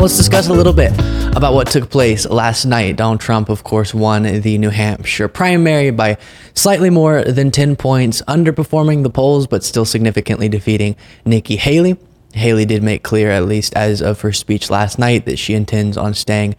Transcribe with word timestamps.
let's 0.00 0.16
discuss 0.16 0.48
a 0.48 0.52
little 0.52 0.72
bit 0.72 0.92
about 1.36 1.52
what 1.52 1.66
took 1.66 1.90
place 1.90 2.24
last 2.24 2.64
night. 2.64 2.96
Donald 2.96 3.20
Trump, 3.20 3.50
of 3.50 3.64
course, 3.64 3.92
won 3.92 4.22
the 4.22 4.56
New 4.56 4.70
Hampshire 4.70 5.28
primary 5.28 5.90
by 5.90 6.16
slightly 6.54 6.88
more 6.88 7.22
than 7.22 7.50
10 7.50 7.76
points, 7.76 8.22
underperforming 8.22 9.02
the 9.02 9.10
polls, 9.10 9.46
but 9.46 9.62
still 9.62 9.84
significantly 9.84 10.48
defeating 10.48 10.96
Nikki 11.26 11.56
Haley. 11.56 11.98
Haley 12.32 12.64
did 12.64 12.82
make 12.82 13.02
clear, 13.02 13.30
at 13.30 13.44
least 13.44 13.76
as 13.76 14.00
of 14.00 14.22
her 14.22 14.32
speech 14.32 14.70
last 14.70 14.98
night, 14.98 15.26
that 15.26 15.38
she 15.38 15.52
intends 15.52 15.98
on 15.98 16.14
staying 16.14 16.56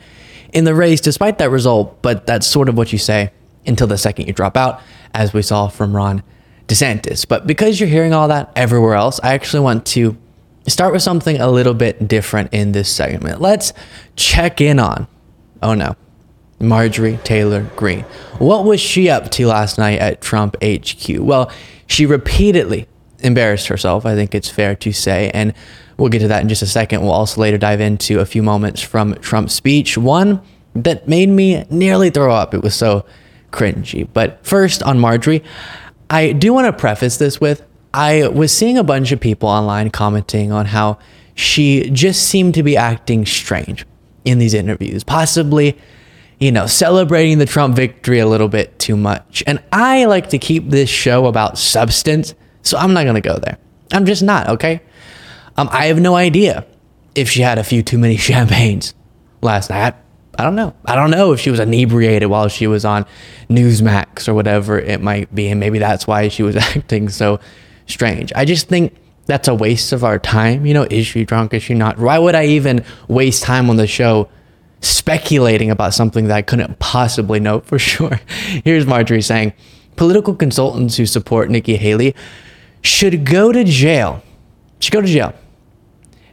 in 0.54 0.64
the 0.66 0.76
race 0.76 1.02
despite 1.02 1.40
that 1.40 1.50
result, 1.50 2.00
but 2.04 2.28
that's 2.28 2.46
sort 2.46 2.70
of 2.70 2.78
what 2.78 2.94
you 2.94 3.00
say 3.00 3.32
until 3.66 3.88
the 3.88 3.98
second 3.98 4.28
you 4.28 4.34
drop 4.34 4.56
out, 4.56 4.82
as 5.16 5.34
we 5.34 5.42
saw 5.42 5.68
from 5.68 5.96
Ron 5.96 6.22
DeSantis. 6.68 7.28
But 7.28 7.48
because 7.48 7.80
you're 7.80 7.90
hearing 7.90 8.14
all 8.14 8.28
that 8.28 8.52
everywhere 8.56 8.94
else, 8.94 9.20
I 9.24 9.34
actually 9.34 9.62
want 9.62 9.88
to 9.88 10.16
start 10.68 10.94
with 10.94 11.02
something 11.02 11.40
a 11.40 11.50
little 11.50 11.74
bit 11.74 12.08
different 12.08 12.54
in 12.54 12.72
this 12.72 12.94
segment. 12.94 13.42
Let's 13.42 13.74
check 14.16 14.62
in 14.62 14.80
on, 14.80 15.08
oh 15.62 15.74
no, 15.74 15.96
Marjorie 16.60 17.20
Taylor 17.24 17.70
Greene. 17.76 18.06
What 18.38 18.66
was 18.66 18.80
she 18.80 19.10
up 19.10 19.32
to 19.32 19.48
last 19.48 19.78
night 19.78 20.00
at 20.00 20.22
Trump 20.22 20.56
HQ? 20.64 21.20
Well, 21.20 21.52
she 21.88 22.06
repeatedly 22.06 22.88
embarrassed 23.20 23.68
herself, 23.68 24.06
I 24.06 24.16
think 24.16 24.34
it's 24.36 24.50
fair 24.50 24.76
to 24.76 24.92
say. 24.92 25.32
And 25.34 25.54
we'll 25.98 26.10
get 26.10 26.20
to 26.20 26.28
that 26.28 26.42
in 26.42 26.50
just 26.50 26.62
a 26.62 26.68
second. 26.68 27.02
We'll 27.02 27.12
also 27.12 27.42
later 27.42 27.58
dive 27.58 27.82
into 27.82 28.20
a 28.20 28.26
few 28.26 28.44
moments 28.44 28.82
from 28.82 29.16
Trump's 29.16 29.54
speech. 29.54 29.98
One 29.98 30.42
that 30.76 31.08
made 31.08 31.30
me 31.30 31.66
nearly 31.70 32.10
throw 32.10 32.34
up. 32.34 32.54
It 32.54 32.62
was 32.62 32.76
so 32.76 33.06
cringy. 33.52 34.08
But 34.12 34.46
first, 34.46 34.82
on 34.84 35.00
Marjorie, 35.00 35.44
I 36.10 36.32
do 36.32 36.54
want 36.54 36.68
to 36.68 36.74
preface 36.74 37.18
this 37.18 37.42
with 37.42 37.66
I 37.94 38.28
was 38.28 38.52
seeing 38.52 38.78
a 38.78 38.84
bunch 38.84 39.12
of 39.12 39.20
people 39.20 39.50
online 39.50 39.90
commenting 39.92 40.52
on 40.52 40.66
how 40.66 40.98
she 41.36 41.90
just 41.90 42.24
seemed 42.24 42.54
to 42.56 42.64
be 42.64 42.78
acting 42.78 43.26
strange 43.26 43.86
in 44.24 44.40
these 44.40 44.54
interviews, 44.54 45.04
possibly, 45.04 45.78
you 46.40 46.52
know, 46.52 46.68
celebrating 46.68 47.38
the 47.38 47.46
Trump 47.46 47.76
victory 47.76 48.20
a 48.20 48.28
little 48.28 48.48
bit 48.48 48.78
too 48.80 48.96
much. 48.96 49.44
And 49.48 49.62
I 49.72 50.06
like 50.06 50.30
to 50.30 50.38
keep 50.38 50.70
this 50.70 50.90
show 50.90 51.26
about 51.26 51.58
substance, 51.58 52.34
so 52.62 52.78
I'm 52.78 52.94
not 52.94 53.04
going 53.04 53.16
to 53.16 53.22
go 53.22 53.38
there. 53.38 53.58
I'm 53.92 54.06
just 54.06 54.24
not, 54.24 54.48
okay? 54.48 54.82
Um, 55.58 55.70
I 55.72 55.88
have 55.88 56.00
no 56.00 56.16
idea 56.16 56.66
if 57.16 57.30
she 57.30 57.42
had 57.42 57.58
a 57.58 57.64
few 57.64 57.84
too 57.84 57.98
many 57.98 58.18
champagnes 58.18 58.94
last 59.42 59.70
night. 59.70 59.96
I 60.40 60.44
don't 60.44 60.56
know. 60.56 60.74
I 60.86 60.96
don't 60.96 61.12
know 61.12 61.34
if 61.34 61.42
she 61.42 61.52
was 61.52 61.60
inebriated 61.60 62.30
while 62.30 62.48
she 62.48 62.66
was 62.66 62.86
on 62.86 63.06
Newsmax 63.50 64.30
or 64.30 64.34
whatever 64.34 64.80
it 64.80 65.02
might 65.02 65.34
be. 65.36 65.50
And 65.50 65.60
maybe 65.60 65.78
that's 65.78 66.08
why 66.08 66.30
she 66.30 66.42
was 66.42 66.56
acting 66.76 67.10
so 67.10 67.40
strange. 67.92 68.32
I 68.36 68.46
just 68.46 68.68
think 68.68 68.96
that's 69.26 69.48
a 69.48 69.56
waste 69.56 69.92
of 69.92 70.04
our 70.04 70.20
time. 70.20 70.66
You 70.66 70.74
know, 70.74 70.88
is 70.90 71.06
she 71.08 71.26
drunk? 71.26 71.54
Is 71.54 71.64
she 71.64 71.74
not? 71.74 71.98
Why 71.98 72.18
would 72.18 72.36
I 72.36 72.46
even 72.46 72.84
waste 73.08 73.44
time 73.44 73.70
on 73.70 73.78
the 73.78 73.88
show 73.88 74.30
speculating 74.82 75.70
about 75.70 75.94
something 75.94 76.28
that 76.28 76.36
I 76.36 76.42
couldn't 76.42 76.80
possibly 76.80 77.40
know 77.40 77.60
for 77.62 77.80
sure? 77.92 78.20
Here's 78.64 78.86
Marjorie 78.86 79.22
saying 79.22 79.54
political 79.96 80.36
consultants 80.36 80.98
who 80.98 81.06
support 81.06 81.50
Nikki 81.50 81.76
Haley 81.78 82.16
should 82.82 83.26
go 83.26 83.52
to 83.52 83.64
jail. 83.64 84.24
Should 84.80 84.94
go 84.94 85.02
to 85.02 85.08
jail 85.08 85.36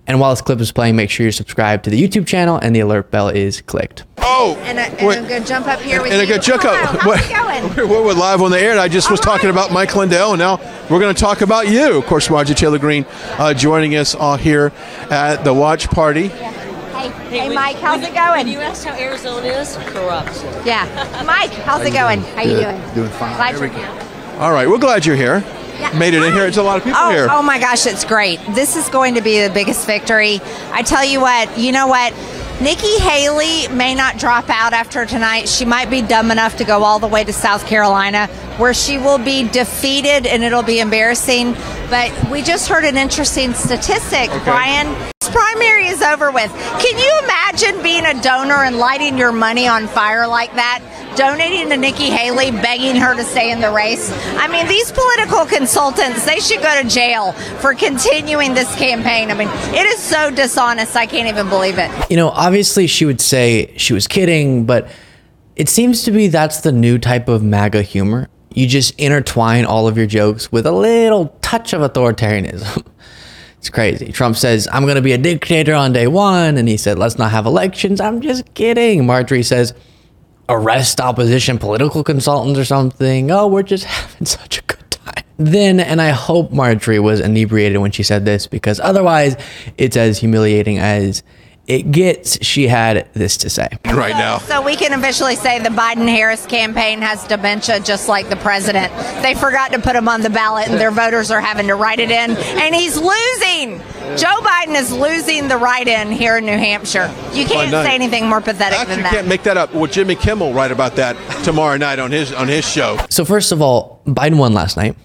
and 0.09 0.19
while 0.19 0.31
this 0.31 0.41
clip 0.41 0.59
is 0.59 0.73
playing, 0.73 0.97
make 0.97 1.11
sure 1.11 1.25
you're 1.25 1.33
subscribed 1.33 1.85
to 1.85 1.91
the 1.91 2.03
YouTube 2.03 2.27
channel 2.27 2.57
and 2.57 2.75
the 2.75 2.81
alert 2.81 3.11
bell 3.11 3.29
is 3.29 3.61
clicked. 3.61 4.05
Oh, 4.41 4.57
and, 4.63 4.79
I, 4.79 4.85
and 4.85 5.01
I'm 5.11 5.29
going 5.29 5.43
to 5.43 5.49
jump 5.49 5.67
up 5.67 5.81
here 5.81 6.01
with 6.01 6.13
and 6.13 6.21
you. 6.21 6.33
a 6.33 6.37
good 6.39 6.43
jump 6.45 6.63
Hello, 6.63 6.75
up. 6.75 7.01
how's 7.01 7.29
it 7.29 7.75
going? 7.75 7.89
We're, 7.89 8.03
we're 8.05 8.13
live 8.13 8.41
on 8.41 8.51
the 8.53 8.61
air, 8.61 8.71
and 8.71 8.81
I 8.81 8.87
just 8.89 9.11
was 9.11 9.19
All 9.21 9.25
talking 9.25 9.51
about 9.51 9.73
Mike 9.73 9.95
Lindell, 9.97 10.31
and 10.33 10.39
now 10.39 10.57
we're 10.89 11.01
going 11.01 11.13
to 11.15 11.21
talk 11.21 11.41
about 11.41 11.69
you. 11.69 11.99
Of 11.99 12.07
course, 12.07 12.31
Marjorie 12.31 12.55
Taylor 12.55 12.79
Greene 12.79 13.05
uh, 13.33 13.53
joining 13.53 13.97
us 13.97 14.15
all 14.15 14.37
here 14.37 14.73
at 15.11 15.43
the 15.43 15.53
watch 15.53 15.89
party. 15.91 16.29
Hey, 16.29 17.09
hey, 17.31 17.47
when- 17.49 17.55
Mike, 17.55 17.77
how's 17.77 18.01
when- 18.01 18.13
it 18.13 18.15
going? 18.15 18.47
When 18.47 18.49
you 18.49 18.59
asked 18.61 18.85
how 18.85 18.95
Arizona 18.97 19.47
is, 19.49 19.77
corrupt. 19.87 20.45
yeah, 20.65 21.23
Mike, 21.27 21.51
how's 21.51 21.85
it 21.85 21.93
going? 21.93 22.21
How 22.21 22.43
you 22.43 22.61
doing? 22.61 22.95
Doing 22.95 23.11
fine. 23.11 23.35
Glad 23.37 23.55
There 23.57 23.67
you're 23.67 23.75
we 23.75 23.83
go. 23.83 23.93
here. 23.93 24.39
All 24.39 24.53
right, 24.53 24.69
we're 24.69 24.79
glad 24.79 25.05
you're 25.05 25.17
here. 25.17 25.43
Yeah. 25.81 25.97
Made 25.97 26.13
it 26.15 26.23
in 26.25 26.33
here. 26.33 26.45
It's 26.47 26.57
a 26.57 26.63
lot 26.63 26.79
of 26.79 26.83
people 26.85 26.99
Oh, 27.01 27.11
here. 27.11 27.29
oh 27.31 27.41
my 27.41 27.61
gosh, 27.61 27.87
it's 27.87 28.05
great. 28.05 28.41
This 28.51 28.75
is 28.75 28.89
going 28.89 29.15
to 29.15 29.21
be 29.21 29.41
the 29.47 29.51
biggest 29.53 29.87
victory. 29.87 30.41
I 30.73 30.83
tell 30.83 31.05
you 31.05 31.21
what, 31.21 31.57
you 31.57 31.71
know 31.71 31.87
what? 31.87 32.13
Nikki 32.61 32.99
Haley 32.99 33.69
may 33.69 33.95
not 33.95 34.19
drop 34.19 34.51
out 34.51 34.73
after 34.73 35.07
tonight. 35.07 35.49
She 35.49 35.65
might 35.65 35.91
be 35.91 36.03
dumb 36.03 36.33
enough 36.33 36.57
to 36.57 36.65
go 36.65 36.83
all 36.83 36.99
the 36.99 37.07
way 37.07 37.23
to 37.23 37.33
South 37.33 37.65
Carolina, 37.67 38.27
where 38.57 38.75
she 38.75 38.99
will 38.99 39.19
be 39.19 39.49
defeated 39.49 40.27
and 40.27 40.43
it'll 40.43 40.65
be 40.65 40.81
embarrassing. 40.81 41.53
But 41.89 42.13
we 42.33 42.43
just 42.43 42.69
heard 42.69 42.85
an 42.85 42.97
interesting 42.97 43.55
statistic, 43.55 44.29
Brian. 44.43 44.93
This 45.21 45.31
primary 45.31 45.87
is 45.87 46.03
over 46.03 46.33
with. 46.33 46.51
Can 46.81 46.99
you 46.99 47.19
imagine 47.23 47.81
being 47.81 48.05
a 48.05 48.21
donor 48.23 48.65
and 48.65 48.77
lighting 48.79 49.17
your 49.17 49.31
money 49.31 49.69
on 49.69 49.87
fire 49.87 50.27
like 50.27 50.53
that? 50.55 50.83
Donating 51.19 51.69
to 51.71 51.77
Nikki 51.77 52.11
Haley, 52.11 52.53
begging 52.53 52.95
her 52.95 53.13
to 53.13 53.25
stay 53.25 53.51
in 53.51 53.61
the 53.61 53.73
race. 53.73 54.13
I 54.37 54.47
mean, 54.47 54.69
these 54.69 54.93
political 54.93 55.45
consultants, 55.47 56.25
they 56.25 56.39
should 56.39 56.63
go 56.63 56.81
to 56.81 56.89
jail 56.89 57.33
for 57.59 57.75
continuing 57.75 58.55
this 58.55 58.73
campaign. 58.77 59.33
I 59.33 59.35
mean, 59.35 59.49
it 59.75 59.85
is 59.85 59.99
so 59.99 60.31
dishonest, 60.31 60.95
I 60.95 61.07
can't 61.07 61.29
even 61.29 61.49
believe 61.49 61.77
it. 61.77 61.91
You 62.09 62.17
know, 62.17 62.29
obviously 62.29 62.87
she 62.87 63.05
would 63.05 63.21
say 63.21 63.77
she 63.77 63.93
was 63.93 64.07
kidding, 64.07 64.65
but 64.65 64.93
it 65.57 65.69
seems 65.69 66.05
to 66.05 66.13
be 66.13 66.29
that's 66.29 66.61
the 66.61 66.71
new 66.71 66.99
type 66.99 67.27
of 67.27 67.43
MAGA 67.43 67.83
humor. 67.83 68.29
You 68.55 68.69
just 68.69 68.97
intertwine 68.97 69.65
all 69.65 69.89
of 69.89 69.99
your 69.99 70.07
jokes 70.07 70.53
with 70.53 70.67
a 70.67 70.73
little 70.73 71.37
touch 71.43 71.73
of 71.73 71.81
authoritarianism. 71.81 72.87
It's 73.59 73.71
crazy. 73.71 74.13
Trump 74.13 74.37
says, 74.37 74.69
I'm 74.71 74.85
going 74.85 74.95
to 74.95 75.03
be 75.03 75.11
a 75.11 75.19
dictator 75.19 75.75
on 75.75 75.93
day 75.93 76.07
one. 76.07 76.57
And 76.59 76.69
he 76.69 76.77
said, 76.77 76.97
let's 76.97 77.19
not 77.19 77.33
have 77.33 77.45
elections. 77.45 78.01
I'm 78.01 78.21
just 78.21 78.55
kidding. 78.55 79.05
Marjorie 79.05 79.43
says, 79.43 79.75
arrest 80.49 81.01
opposition 81.01 81.59
political 81.59 82.03
consultants 82.03 82.59
or 82.59 82.65
something. 82.65 83.31
Oh, 83.31 83.47
we're 83.47 83.63
just 83.63 83.85
having 83.87 84.27
such 84.27 84.59
a 84.59 84.63
good 84.63 84.91
time. 84.91 85.25
Then, 85.37 85.81
and 85.81 86.01
I 86.01 86.11
hope 86.11 86.51
Marjorie 86.53 86.99
was 86.99 87.21
inebriated 87.21 87.79
when 87.79 87.93
she 87.93 88.03
said 88.03 88.25
this 88.25 88.47
because 88.47 88.81
otherwise 88.81 89.37
it's 89.77 89.97
as 89.97 90.19
humiliating 90.19 90.79
as 90.79 91.23
it 91.69 91.93
gets. 91.93 92.43
She 92.45 92.67
had 92.67 93.09
this 93.13 93.37
to 93.39 93.51
say. 93.51 93.69
right 93.85 94.15
now. 94.15 94.39
So 94.39 94.63
we 94.63 94.75
can 94.75 94.99
officially 94.99 95.37
say 95.37 95.59
the 95.59 95.69
Biden 95.69 96.09
Harris 96.09 96.47
campaign 96.47 97.03
has 97.03 97.25
dementia 97.27 97.79
just 97.81 98.09
like 98.09 98.31
the 98.31 98.37
president. 98.37 98.91
They 99.23 99.35
forgot 99.35 99.73
to 99.73 99.79
put 99.79 99.95
him 99.95 100.09
on 100.09 100.23
the 100.23 100.31
ballot 100.31 100.69
and 100.69 100.81
their 100.81 100.91
voters 100.91 101.31
are 101.31 101.43
having 101.43 101.67
to 101.67 101.75
write 101.75 102.01
it 102.01 102.11
in. 102.11 102.37
And 102.37 102.75
he's 102.75 102.97
losing. 102.97 103.79
Joe 104.17 104.41
Biden 104.41 104.75
is 104.81 104.91
losing 104.91 105.49
the 105.49 105.59
write 105.59 105.89
in 105.89 106.11
here 106.11 106.39
in 106.39 106.47
New 106.47 106.57
Hampshire. 106.57 107.15
You 107.35 107.45
can't 107.45 107.71
say 107.71 107.95
anything 107.95 108.27
more 108.27 108.41
pathetic 108.41 108.79
Actually, 108.79 108.89
than 108.97 108.99
you 108.99 109.03
that. 109.05 109.13
can't 109.13 109.29
make 109.29 109.43
that 109.43 109.59
up. 109.59 109.75
Well, 109.75 109.87
Jimmy 109.87 110.15
Kimmel 110.15 110.55
write 110.55 110.71
about 110.73 110.97
that 110.97 111.17
tomorrow 111.45 111.77
night 111.77 111.99
on 111.99 112.11
his 112.11 112.33
on 112.33 112.49
his 112.49 112.67
show. 112.67 112.99
So, 113.11 113.27
first 113.27 113.53
of 113.53 113.61
all, 113.61 114.01
Biden 114.07 114.39
won 114.39 114.55
last 114.55 114.79
night. 114.79 114.97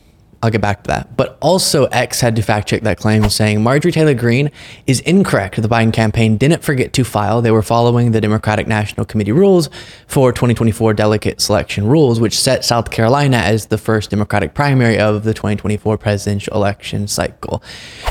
I'll 0.43 0.51
get 0.51 0.59
back 0.59 0.83
to 0.83 0.89
that. 0.89 1.15
But 1.15 1.37
also, 1.39 1.85
X 1.85 2.19
had 2.19 2.35
to 2.35 2.41
fact 2.41 2.67
check 2.67 2.81
that 2.81 2.97
claim, 2.97 3.29
saying 3.29 3.63
Marjorie 3.63 3.93
Taylor 3.93 4.13
Greene 4.13 4.51
is 4.85 4.99
incorrect. 4.99 5.61
The 5.61 5.69
Biden 5.69 5.93
campaign 5.93 6.35
didn't 6.35 6.63
forget 6.63 6.91
to 6.93 7.05
file. 7.05 7.41
They 7.41 7.49
were 7.49 7.61
following 7.61 8.11
the 8.11 8.19
Democratic 8.19 8.67
National 8.67 9.05
Committee 9.05 9.31
rules 9.31 9.69
for 10.05 10.33
2024 10.33 10.95
delegate 10.95 11.39
selection 11.39 11.87
rules, 11.87 12.19
which 12.19 12.37
set 12.37 12.65
South 12.65 12.91
Carolina 12.91 13.37
as 13.37 13.67
the 13.67 13.77
first 13.77 14.09
Democratic 14.09 14.53
primary 14.53 14.99
of 14.99 15.23
the 15.23 15.33
2024 15.33 15.97
presidential 15.97 16.53
election 16.53 17.07
cycle. 17.07 17.63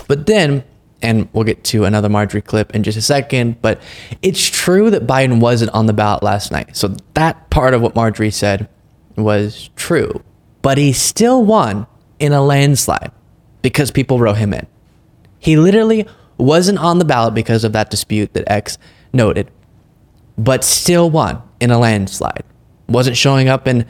But 0.09 0.25
then, 0.25 0.65
and 1.03 1.29
we'll 1.35 1.45
get 1.45 1.65
to 1.65 1.85
another 1.85 2.09
Marjorie 2.09 2.41
clip 2.41 2.75
in 2.75 2.83
just 2.83 2.97
a 2.97 3.03
second, 3.03 3.61
but 3.61 3.79
it's 4.23 4.43
true 4.43 4.89
that 4.89 5.07
Biden 5.07 5.39
wasn't 5.39 5.71
on 5.73 5.85
the 5.85 5.93
ballot 5.93 6.23
last 6.23 6.51
night. 6.51 6.79
So 6.79 6.97
that 7.13 7.51
part 7.51 7.75
of 7.75 7.83
what 7.83 7.95
Marjorie 7.95 8.31
said 8.31 8.71
was 9.17 9.69
true. 9.77 10.23
But 10.63 10.79
he 10.79 10.95
still 10.95 11.45
won 11.45 11.89
in 12.23 12.33
a 12.33 12.41
landslide 12.41 13.11
because 13.63 13.91
people 13.91 14.21
wrote 14.21 14.37
him 14.37 14.55
in. 14.55 14.67
He 15.41 15.57
literally 15.57 16.07
wasn't 16.39 16.79
on 16.79 16.99
the 16.99 17.05
ballot 17.05 17.35
because 17.35 17.65
of 17.65 17.73
that 17.73 17.91
dispute 17.91 18.33
that 18.35 18.51
X 18.51 18.79
noted, 19.13 19.51
but 20.39 20.63
still 20.63 21.11
won 21.11 21.43
in 21.61 21.73
a 21.73 21.79
landslide. 21.79 22.45
Wasn't 22.89 23.17
showing 23.17 23.49
up 23.49 23.67
in 23.67 23.87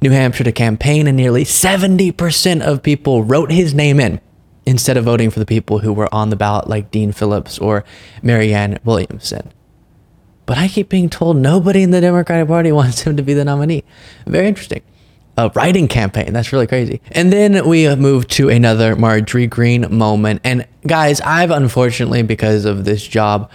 New 0.00 0.10
Hampshire 0.10 0.44
to 0.44 0.52
campaign, 0.52 1.08
and 1.08 1.16
nearly 1.16 1.44
70% 1.44 2.60
of 2.60 2.82
people 2.82 3.24
wrote 3.24 3.50
his 3.50 3.74
name 3.74 3.98
in 3.98 4.20
instead 4.66 4.96
of 4.96 5.04
voting 5.04 5.30
for 5.30 5.40
the 5.40 5.46
people 5.46 5.80
who 5.80 5.92
were 5.92 6.12
on 6.14 6.30
the 6.30 6.36
ballot, 6.36 6.68
like 6.68 6.92
Dean 6.92 7.10
Phillips 7.10 7.58
or 7.58 7.84
Marianne 8.22 8.78
Williamson. 8.84 9.52
But 10.46 10.58
I 10.58 10.68
keep 10.68 10.90
being 10.90 11.10
told 11.10 11.38
nobody 11.38 11.82
in 11.82 11.90
the 11.90 12.00
Democratic 12.00 12.46
Party 12.46 12.70
wants 12.80 13.00
him 13.00 13.16
to 13.16 13.22
be 13.22 13.34
the 13.34 13.44
nominee. 13.44 13.82
Very 14.26 14.46
interesting. 14.46 14.82
A 15.36 15.50
writing 15.54 15.88
campaign. 15.88 16.32
That's 16.32 16.52
really 16.52 16.66
crazy. 16.66 17.00
And 17.10 17.32
then 17.32 17.66
we 17.66 17.92
move 17.96 18.28
to 18.28 18.48
another 18.48 18.94
Marjorie 18.94 19.48
Greene 19.48 19.86
moment. 19.92 20.40
And 20.44 20.66
guys, 20.86 21.20
I've 21.22 21.50
unfortunately, 21.50 22.22
because 22.22 22.64
of 22.64 22.84
this 22.84 23.04
job, 23.06 23.50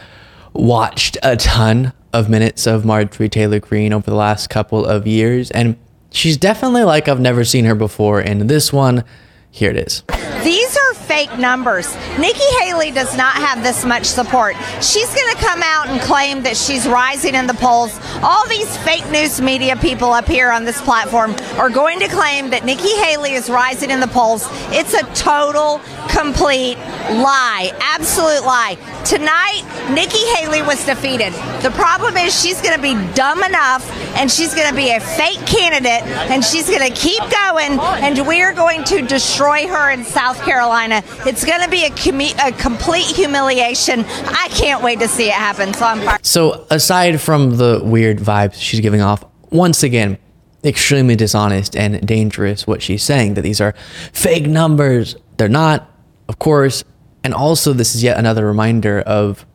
watched 0.53 1.17
a 1.23 1.37
ton 1.37 1.93
of 2.11 2.29
minutes 2.29 2.67
of 2.67 2.83
Marjorie 2.83 3.29
Taylor 3.29 3.59
Greene 3.59 3.93
over 3.93 4.09
the 4.09 4.17
last 4.17 4.49
couple 4.49 4.85
of 4.85 5.07
years. 5.07 5.51
And 5.51 5.77
she's 6.11 6.37
definitely 6.37 6.83
like 6.83 7.07
I've 7.07 7.21
never 7.21 7.45
seen 7.45 7.65
her 7.65 7.75
before. 7.75 8.19
And 8.19 8.49
this 8.49 8.73
one, 8.73 9.03
here 9.51 9.71
it 9.71 9.77
is. 9.77 10.03
These 10.43 10.77
are 10.77 10.93
fake 11.09 11.39
numbers. 11.39 11.91
Nikki 12.19 12.45
Haley 12.61 12.91
does 12.91 13.17
not 13.17 13.33
have 13.33 13.63
this 13.63 13.83
much 13.83 14.06
support. 14.06 14.56
She's 14.79 15.11
going 15.11 15.35
to 15.35 15.41
come 15.41 15.63
out 15.63 15.88
and 15.88 16.00
claim 16.00 16.44
that 16.44 16.56
she's 16.56 16.88
rising 16.88 17.33
in 17.33 17.47
the 17.47 17.56
polls. 17.56 18.00
All 18.21 18.47
these 18.47 18.77
fake 18.77 19.09
news 19.09 19.41
media 19.41 19.75
people 19.75 20.13
up 20.13 20.27
here 20.27 20.51
on 20.51 20.65
this 20.65 20.79
platform 20.81 21.35
are 21.57 21.71
going 21.71 22.00
to 22.01 22.07
claim 22.07 22.51
that 22.51 22.63
Nikki 22.63 22.95
Haley 22.97 23.33
is 23.33 23.50
rising 23.50 23.89
in 23.89 24.00
the 24.00 24.07
polls. 24.07 24.45
It's 24.69 24.94
a 24.94 25.01
total, 25.15 25.81
complete 26.09 26.77
lie. 27.09 27.71
Absolute 27.81 28.45
lie. 28.45 28.77
Tonight, 29.03 29.63
Nikki 29.91 30.23
Haley 30.35 30.62
was 30.62 30.85
defeated. 30.85 31.33
The 31.63 31.71
problem 31.73 32.17
is 32.17 32.39
she's 32.39 32.62
going 32.62 32.75
to 32.75 32.81
be 32.81 32.94
dumb 33.15 33.41
enough 33.44 33.89
and 34.15 34.29
she's 34.29 34.53
going 34.53 34.69
to 34.69 34.75
be 34.75 34.91
a 34.91 35.00
fake 35.00 35.44
candidate 35.47 36.03
and 36.29 36.45
she's 36.45 36.69
going 36.69 36.88
to 36.88 36.95
keep 36.95 37.19
going 37.31 37.79
and 37.79 38.27
we're 38.27 38.53
going 38.53 38.83
to 38.83 39.01
destroy 39.01 39.67
her 39.67 39.89
in 39.89 40.03
South 40.03 40.39
Carolina. 40.44 40.99
It's 41.25 41.44
to 41.63 41.69
be 41.69 41.86
a, 41.86 42.48
a 42.48 42.51
complete 42.54 43.06
humiliation. 43.06 44.06
I 44.07 44.48
can't 44.51 44.84
wait 44.84 45.00
to 45.00 45.07
see 45.07 45.28
it 45.28 45.34
happen. 45.34 45.74
So 45.74 45.86
I'm 45.86 46.01
part- 46.06 46.25
So, 46.25 46.66
aside 46.69 47.19
from 47.22 47.57
the 47.57 47.81
weird 47.84 48.18
vibes 48.18 48.56
she's 48.56 48.80
giving 48.80 49.01
off, 49.01 49.24
once 49.51 49.84
again, 49.84 50.18
extremely 50.63 51.16
dishonest 51.16 51.75
and 51.75 52.06
dangerous 52.06 52.68
what 52.68 52.81
she's 52.81 53.04
saying 53.04 53.36
that 53.36 53.42
these 53.42 53.62
are 53.62 53.74
fake 54.12 54.46
numbers. 54.48 55.16
They're 55.38 55.48
not, 55.50 55.90
of 56.28 56.40
course. 56.40 56.84
And 57.24 57.34
also, 57.34 57.74
this 57.74 57.96
is 57.96 58.04
yet 58.04 58.18
another 58.18 58.46
reminder 58.46 59.01
of 59.01 59.46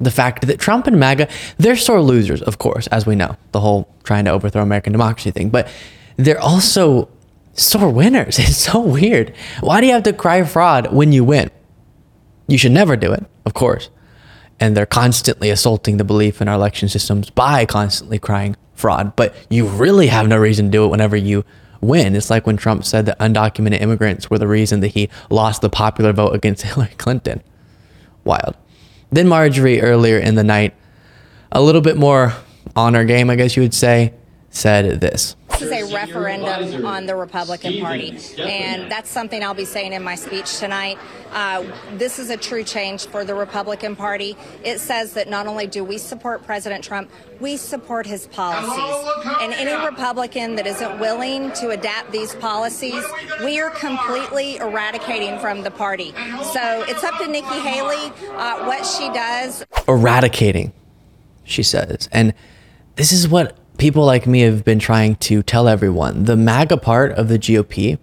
the 0.00 0.10
fact 0.10 0.46
that 0.46 0.58
Trump 0.58 0.86
and 0.86 0.98
MAGA, 1.00 1.28
they're 1.58 1.76
sore 1.76 2.02
losers, 2.02 2.42
of 2.42 2.58
course, 2.58 2.86
as 2.88 3.06
we 3.06 3.14
know, 3.16 3.36
the 3.52 3.60
whole 3.60 3.94
trying 4.04 4.26
to 4.26 4.30
overthrow 4.30 4.62
American 4.62 4.92
democracy 4.92 5.30
thing. 5.30 5.48
But 5.48 5.68
they're 6.16 6.40
also 6.40 7.08
sore 7.56 7.90
winners. 7.90 8.38
It's 8.46 8.56
so 8.56 8.80
weird. 8.80 9.34
Why 9.60 9.80
do 9.80 9.86
you 9.86 9.92
have 9.92 10.04
to 10.04 10.12
cry 10.12 10.42
fraud 10.44 10.92
when 10.92 11.12
you 11.12 11.24
win? 11.24 11.50
You 12.46 12.58
should 12.58 12.72
never 12.72 12.96
do 12.96 13.12
it, 13.12 13.24
of 13.44 13.54
course. 13.54 13.90
And 14.60 14.76
they're 14.76 14.86
constantly 14.86 15.50
assaulting 15.50 15.96
the 15.96 16.04
belief 16.04 16.40
in 16.40 16.48
our 16.48 16.54
election 16.54 16.88
systems 16.88 17.28
by 17.30 17.66
constantly 17.66 18.18
crying 18.18 18.56
fraud. 18.74 19.16
But 19.16 19.34
you 19.50 19.66
really 19.66 20.06
have 20.06 20.28
no 20.28 20.36
reason 20.36 20.66
to 20.66 20.70
do 20.70 20.84
it 20.84 20.88
whenever 20.88 21.16
you 21.16 21.44
win. 21.80 22.14
It's 22.14 22.30
like 22.30 22.46
when 22.46 22.56
Trump 22.56 22.84
said 22.84 23.06
that 23.06 23.18
undocumented 23.18 23.80
immigrants 23.80 24.30
were 24.30 24.38
the 24.38 24.46
reason 24.46 24.80
that 24.80 24.88
he 24.88 25.10
lost 25.30 25.60
the 25.60 25.70
popular 25.70 26.12
vote 26.12 26.34
against 26.34 26.62
Hillary 26.64 26.94
Clinton. 26.96 27.42
Wild. 28.24 28.56
Then 29.10 29.28
Marjorie 29.28 29.80
earlier 29.80 30.18
in 30.18 30.34
the 30.34 30.44
night, 30.44 30.74
a 31.52 31.62
little 31.62 31.80
bit 31.80 31.96
more 31.96 32.34
on 32.74 32.94
her 32.94 33.04
game, 33.04 33.30
I 33.30 33.36
guess 33.36 33.56
you 33.56 33.62
would 33.62 33.74
say, 33.74 34.14
said 34.50 35.00
this. 35.00 35.36
This 35.58 35.70
is 35.70 35.90
a 35.90 35.94
referendum 35.94 36.84
on 36.84 37.06
the 37.06 37.16
Republican 37.16 37.80
Party, 37.80 38.18
and 38.38 38.90
that's 38.90 39.08
something 39.08 39.42
I'll 39.42 39.54
be 39.54 39.64
saying 39.64 39.94
in 39.94 40.02
my 40.02 40.14
speech 40.14 40.58
tonight. 40.58 40.98
Uh, 41.32 41.64
this 41.94 42.18
is 42.18 42.28
a 42.28 42.36
true 42.36 42.62
change 42.62 43.06
for 43.06 43.24
the 43.24 43.34
Republican 43.34 43.96
Party. 43.96 44.36
It 44.64 44.80
says 44.80 45.14
that 45.14 45.30
not 45.30 45.46
only 45.46 45.66
do 45.66 45.82
we 45.82 45.96
support 45.96 46.42
President 46.42 46.84
Trump, 46.84 47.10
we 47.40 47.56
support 47.56 48.04
his 48.06 48.26
policies. 48.26 49.10
And 49.40 49.54
any 49.54 49.72
Republican 49.82 50.56
that 50.56 50.66
isn't 50.66 50.98
willing 50.98 51.50
to 51.52 51.70
adapt 51.70 52.12
these 52.12 52.34
policies, 52.34 53.02
we 53.42 53.58
are 53.58 53.70
completely 53.70 54.56
eradicating 54.56 55.38
from 55.38 55.62
the 55.62 55.70
party. 55.70 56.12
So 56.52 56.84
it's 56.86 57.02
up 57.02 57.18
to 57.18 57.26
Nikki 57.26 57.58
Haley 57.60 58.12
uh, 58.32 58.66
what 58.66 58.84
she 58.84 59.08
does. 59.08 59.64
eradicating, 59.88 60.74
she 61.44 61.62
says. 61.62 62.10
And 62.12 62.34
this 62.96 63.10
is 63.12 63.26
what 63.26 63.56
people 63.78 64.04
like 64.04 64.26
me 64.26 64.40
have 64.40 64.64
been 64.64 64.78
trying 64.78 65.16
to 65.16 65.42
tell 65.42 65.68
everyone. 65.68 66.24
The 66.24 66.36
MAGA 66.36 66.78
part 66.78 67.12
of 67.12 67.28
the 67.28 67.38
GOP, 67.38 67.98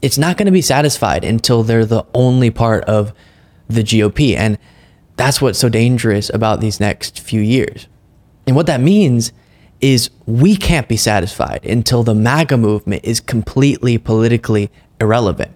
it's 0.00 0.18
not 0.18 0.36
going 0.36 0.46
to 0.46 0.52
be 0.52 0.62
satisfied 0.62 1.24
until 1.24 1.62
they're 1.62 1.86
the 1.86 2.04
only 2.14 2.50
part 2.50 2.84
of 2.84 3.12
the 3.68 3.82
GOP. 3.82 4.36
And 4.36 4.58
that's 5.16 5.40
what's 5.40 5.58
so 5.58 5.68
dangerous 5.68 6.30
about 6.30 6.60
these 6.60 6.80
next 6.80 7.20
few 7.20 7.40
years. 7.40 7.86
And 8.46 8.56
what 8.56 8.66
that 8.66 8.80
means 8.80 9.32
is 9.80 10.10
we 10.26 10.56
can't 10.56 10.88
be 10.88 10.96
satisfied 10.96 11.64
until 11.64 12.02
the 12.02 12.14
MAGA 12.14 12.56
movement 12.56 13.04
is 13.04 13.20
completely 13.20 13.98
politically 13.98 14.70
irrelevant, 15.00 15.50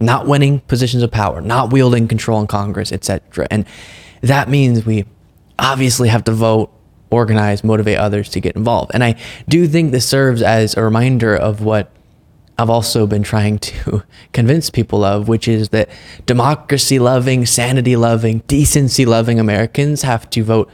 not 0.00 0.26
winning 0.26 0.60
positions 0.60 1.02
of 1.02 1.10
power, 1.10 1.40
not 1.40 1.72
wielding 1.72 2.08
control 2.08 2.40
in 2.40 2.46
Congress, 2.46 2.92
etc. 2.92 3.46
And 3.50 3.64
that 4.20 4.48
means 4.48 4.84
we 4.84 5.06
obviously 5.58 6.08
have 6.08 6.24
to 6.24 6.32
vote, 6.32 6.72
organize, 7.10 7.64
motivate 7.64 7.98
others 7.98 8.28
to 8.30 8.40
get 8.40 8.56
involved. 8.56 8.90
And 8.94 9.02
I 9.02 9.16
do 9.48 9.66
think 9.66 9.92
this 9.92 10.08
serves 10.08 10.42
as 10.42 10.76
a 10.76 10.82
reminder 10.82 11.36
of 11.36 11.62
what 11.62 11.90
I've 12.58 12.70
also 12.70 13.06
been 13.06 13.22
trying 13.22 13.58
to 13.58 14.02
convince 14.32 14.70
people 14.70 15.02
of, 15.02 15.28
which 15.28 15.48
is 15.48 15.70
that 15.70 15.88
democracy 16.26 16.98
loving, 16.98 17.46
sanity 17.46 17.96
loving, 17.96 18.38
decency 18.46 19.06
loving 19.06 19.40
Americans 19.40 20.02
have 20.02 20.28
to 20.30 20.44
vote 20.44 20.70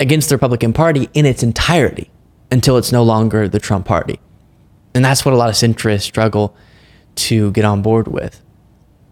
against 0.00 0.28
the 0.28 0.34
Republican 0.34 0.72
Party 0.72 1.08
in 1.14 1.26
its 1.26 1.42
entirety 1.42 2.10
until 2.50 2.76
it's 2.76 2.92
no 2.92 3.02
longer 3.02 3.48
the 3.48 3.60
Trump 3.60 3.86
Party. 3.86 4.18
And 4.94 5.04
that's 5.04 5.24
what 5.24 5.34
a 5.34 5.36
lot 5.36 5.50
of 5.50 5.54
centrists 5.54 6.02
struggle 6.02 6.56
to 7.16 7.50
get 7.52 7.64
on 7.64 7.82
board 7.82 8.08
with. 8.08 8.42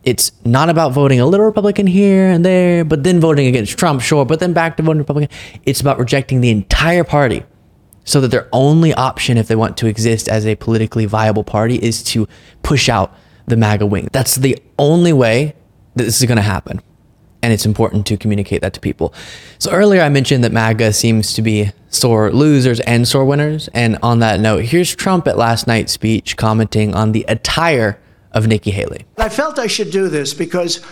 It's 0.05 0.33
not 0.45 0.69
about 0.69 0.93
voting 0.93 1.19
a 1.19 1.27
little 1.27 1.47
Republican 1.47 1.87
here 1.87 2.29
and 2.29 2.45
there, 2.45 2.85
but 2.85 3.05
then 3.05 3.21
voting 3.21 3.47
against 3.47 3.79
Trump, 3.79 4.03
sure, 4.03 4.25
but 4.25 4.39
then 4.39 4.53
back 4.53 4.77
to 4.77 4.83
voting 4.83 4.99
Republican. 4.99 5.35
It's 5.65 5.81
about 5.81 5.99
rejecting 5.99 6.41
the 6.43 6.51
entire 6.51 7.05
party 7.05 7.43
so 8.05 8.21
that 8.21 8.29
their 8.29 8.49
only 8.53 8.93
option, 8.93 9.39
if 9.39 9.49
they 9.49 9.57
want 9.57 9.79
to 9.79 9.87
exist 9.87 10.29
as 10.29 10.47
a 10.47 10.57
politically 10.57 11.07
viable 11.07 11.43
party, 11.43 11.77
is 11.77 12.03
to 12.03 12.29
push 12.63 12.89
out 12.91 13.15
the 13.47 13.57
MAGA 13.57 13.87
wing. 13.87 14.09
That's 14.13 14.37
the 14.37 14.59
only 14.79 15.13
way 15.13 15.55
that 15.97 16.05
this 16.05 16.21
is 16.21 16.27
going 16.27 16.37
to 16.37 16.43
happen. 16.43 16.83
And 17.43 17.53
it's 17.53 17.67
important 17.67 18.07
to 18.07 18.17
communicate 18.17 18.63
that 18.63 18.73
to 18.75 18.81
people. 18.81 19.13
So 19.59 19.71
earlier 19.71 20.03
I 20.03 20.09
mentioned 20.09 20.45
that 20.45 20.53
MAGA 20.53 20.93
seems 20.93 21.35
to 21.35 21.43
be 21.43 21.73
sore 21.89 22.31
losers 22.31 22.81
and 22.81 23.07
sore 23.07 23.25
winners. 23.25 23.69
And 23.75 23.99
on 24.03 24.19
that 24.21 24.41
note, 24.41 24.65
here's 24.65 24.95
Trump 24.95 25.27
at 25.29 25.37
last 25.37 25.67
night's 25.67 25.93
speech 25.93 26.37
commenting 26.37 26.95
on 26.95 27.13
the 27.13 27.25
attire 27.29 27.99
of 28.35 28.47
Nikki 28.47 28.71
Haley. 28.71 29.07
I 29.17 29.29
felt 29.31 29.59
I 29.59 29.67
should 29.67 29.91
do 29.91 30.09
this 30.09 30.35
because 30.35 30.85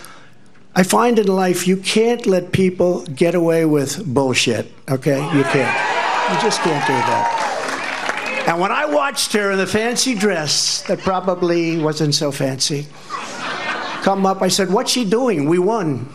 I 0.75 0.81
find 0.81 1.19
in 1.19 1.27
life 1.27 1.67
you 1.67 1.77
can't 1.77 2.25
let 2.25 2.51
people 2.51 3.05
get 3.05 3.35
away 3.35 3.65
with 3.65 4.03
bullshit, 4.11 4.71
okay? 4.89 5.21
You 5.35 5.43
can't. 5.43 6.33
You 6.33 6.41
just 6.41 6.61
can't 6.61 6.85
do 6.87 6.93
that. 6.93 8.45
And 8.47 8.59
when 8.59 8.71
I 8.71 8.85
watched 8.85 9.31
her 9.33 9.51
in 9.51 9.57
the 9.57 9.67
fancy 9.67 10.15
dress 10.15 10.81
that 10.87 10.99
probably 10.99 11.77
wasn't 11.77 12.15
so 12.15 12.31
fancy 12.31 12.87
come 14.03 14.25
up, 14.25 14.41
I 14.41 14.49
said, 14.49 14.71
What's 14.71 14.91
she 14.91 15.05
doing? 15.05 15.47
We 15.47 15.59
won. 15.59 16.09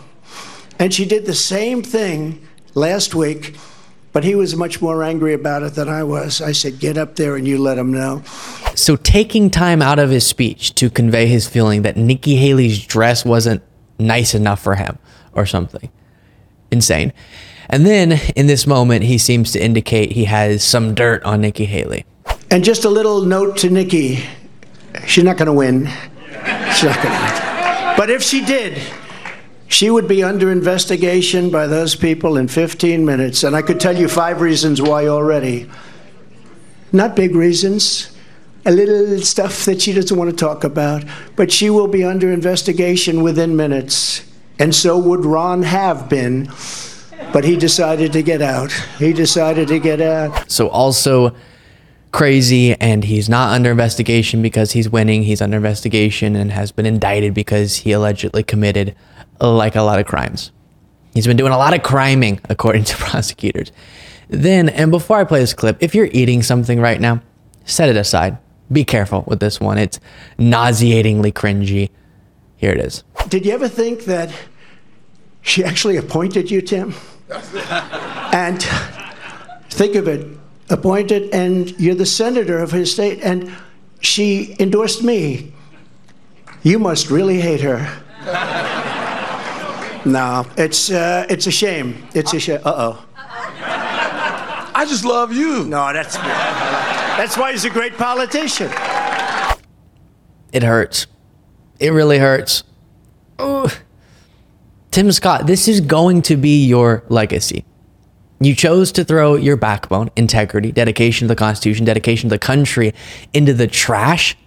And 0.77 0.93
she 0.93 1.05
did 1.05 1.25
the 1.25 1.33
same 1.33 1.81
thing 1.81 2.47
last 2.75 3.15
week, 3.15 3.55
but 4.13 4.23
he 4.23 4.35
was 4.35 4.55
much 4.55 4.81
more 4.81 5.03
angry 5.03 5.33
about 5.33 5.63
it 5.63 5.73
than 5.73 5.89
I 5.89 6.03
was. 6.03 6.41
I 6.41 6.51
said, 6.51 6.79
Get 6.79 6.97
up 6.97 7.15
there 7.15 7.35
and 7.35 7.47
you 7.47 7.57
let 7.57 7.77
him 7.77 7.91
know. 7.91 8.23
So 8.79 8.95
taking 8.95 9.49
time 9.49 9.81
out 9.81 9.99
of 9.99 10.09
his 10.09 10.25
speech 10.25 10.73
to 10.75 10.89
convey 10.89 11.25
his 11.27 11.45
feeling 11.45 11.81
that 11.81 11.97
Nikki 11.97 12.37
Haley's 12.37 12.85
dress 12.85 13.25
wasn't 13.25 13.61
nice 13.99 14.33
enough 14.33 14.63
for 14.63 14.75
him 14.75 14.97
or 15.33 15.45
something. 15.45 15.91
Insane. 16.71 17.11
And 17.69 17.85
then 17.85 18.13
in 18.37 18.47
this 18.47 18.65
moment, 18.65 19.03
he 19.03 19.17
seems 19.17 19.51
to 19.51 19.59
indicate 19.61 20.13
he 20.13 20.23
has 20.25 20.63
some 20.63 20.95
dirt 20.95 21.21
on 21.23 21.41
Nikki 21.41 21.65
Haley. 21.65 22.05
And 22.49 22.63
just 22.63 22.85
a 22.85 22.89
little 22.89 23.23
note 23.23 23.57
to 23.57 23.69
Nikki 23.69 24.23
she's 25.05 25.25
not 25.25 25.35
going 25.35 25.47
to 25.47 25.53
win. 25.53 25.87
She's 26.73 26.83
not 26.85 27.03
going 27.03 27.13
to 27.13 27.21
win. 27.21 27.95
But 27.97 28.09
if 28.09 28.23
she 28.23 28.45
did, 28.45 28.81
she 29.67 29.89
would 29.89 30.07
be 30.07 30.23
under 30.23 30.53
investigation 30.53 31.49
by 31.49 31.67
those 31.67 31.97
people 31.97 32.37
in 32.37 32.47
15 32.47 33.05
minutes. 33.05 33.43
And 33.43 33.57
I 33.57 33.61
could 33.61 33.81
tell 33.81 33.97
you 33.97 34.07
five 34.07 34.39
reasons 34.39 34.81
why 34.81 35.07
already. 35.07 35.69
Not 36.93 37.17
big 37.17 37.35
reasons, 37.35 38.15
a 38.65 38.71
little 38.71 39.19
stuff 39.19 39.65
that 39.65 39.81
she 39.81 39.93
doesn't 39.93 40.17
want 40.17 40.29
to 40.29 40.35
talk 40.35 40.63
about, 40.63 41.03
but 41.35 41.51
she 41.51 41.69
will 41.69 41.87
be 41.87 42.03
under 42.03 42.31
investigation 42.31 43.23
within 43.23 43.55
minutes. 43.55 44.25
And 44.59 44.75
so 44.75 44.97
would 44.97 45.25
Ron 45.25 45.63
have 45.63 46.09
been, 46.09 46.51
but 47.31 47.45
he 47.45 47.55
decided 47.55 48.11
to 48.13 48.21
get 48.21 48.41
out. 48.41 48.71
He 48.97 49.13
decided 49.13 49.69
to 49.69 49.79
get 49.79 50.01
out. 50.01 50.51
So 50.51 50.67
also 50.67 51.33
crazy 52.11 52.75
and 52.81 53.03
he's 53.03 53.29
not 53.29 53.53
under 53.53 53.71
investigation 53.71 54.41
because 54.41 54.71
he's 54.71 54.89
winning. 54.89 55.23
He's 55.23 55.41
under 55.41 55.57
investigation 55.57 56.35
and 56.35 56.51
has 56.51 56.71
been 56.71 56.85
indicted 56.85 57.33
because 57.33 57.77
he 57.77 57.91
allegedly 57.91 58.43
committed 58.43 58.95
like 59.39 59.75
a 59.75 59.81
lot 59.81 59.99
of 59.99 60.05
crimes. 60.05 60.51
He's 61.13 61.27
been 61.27 61.37
doing 61.37 61.53
a 61.53 61.57
lot 61.57 61.73
of 61.73 61.83
criming 61.83 62.39
according 62.49 62.83
to 62.85 62.97
prosecutors. 62.97 63.71
Then, 64.27 64.69
and 64.69 64.91
before 64.91 65.17
I 65.17 65.23
play 65.23 65.39
this 65.39 65.53
clip, 65.53 65.77
if 65.79 65.95
you're 65.95 66.09
eating 66.11 66.43
something 66.43 66.79
right 66.79 66.99
now, 66.99 67.21
set 67.65 67.89
it 67.89 67.95
aside. 67.95 68.37
Be 68.71 68.83
careful 68.83 69.23
with 69.27 69.39
this 69.39 69.59
one. 69.59 69.77
It's 69.77 69.99
nauseatingly 70.37 71.31
cringy. 71.31 71.89
Here 72.57 72.71
it 72.71 72.79
is. 72.79 73.03
Did 73.29 73.45
you 73.45 73.53
ever 73.53 73.67
think 73.67 74.05
that 74.05 74.33
she 75.41 75.63
actually 75.63 75.97
appointed 75.97 76.51
you, 76.51 76.61
Tim? 76.61 76.93
and 78.33 78.61
think 79.69 79.95
of 79.95 80.07
it 80.07 80.27
appointed, 80.69 81.33
and 81.33 81.71
you're 81.79 81.95
the 81.95 82.05
senator 82.05 82.59
of 82.59 82.71
his 82.71 82.91
state, 82.91 83.19
and 83.23 83.51
she 84.01 84.55
endorsed 84.59 85.03
me. 85.03 85.53
You 86.63 86.79
must 86.79 87.09
really 87.09 87.39
hate 87.39 87.61
her. 87.61 87.87
No, 90.05 90.45
it's 90.55 90.89
uh, 90.89 91.25
it's 91.29 91.45
a 91.45 91.51
shame. 91.51 92.01
It's 92.13 92.33
a 92.33 92.39
shame. 92.39 92.61
Uh 92.63 92.73
oh. 92.73 93.05
I 94.73 94.85
just 94.87 95.03
love 95.03 95.33
you. 95.33 95.65
No, 95.65 95.91
that's 95.91 96.15
that's 97.19 97.37
why 97.37 97.51
he's 97.51 97.65
a 97.65 97.69
great 97.69 97.97
politician. 97.97 98.71
It 100.53 100.63
hurts. 100.63 101.05
It 101.77 101.89
really 101.89 102.17
hurts. 102.17 102.63
Ooh. 103.41 103.67
Tim 104.91 105.11
Scott, 105.11 105.45
this 105.45 105.67
is 105.67 105.81
going 105.81 106.21
to 106.23 106.37
be 106.37 106.65
your 106.65 107.03
legacy. 107.09 107.65
You 108.39 108.55
chose 108.55 108.93
to 108.93 109.03
throw 109.03 109.35
your 109.35 109.57
backbone, 109.57 110.09
integrity, 110.15 110.71
dedication 110.71 111.27
to 111.27 111.33
the 111.33 111.37
Constitution, 111.37 111.83
dedication 111.83 112.29
to 112.29 112.35
the 112.35 112.39
country 112.39 112.93
into 113.33 113.53
the 113.53 113.67
trash. 113.67 114.37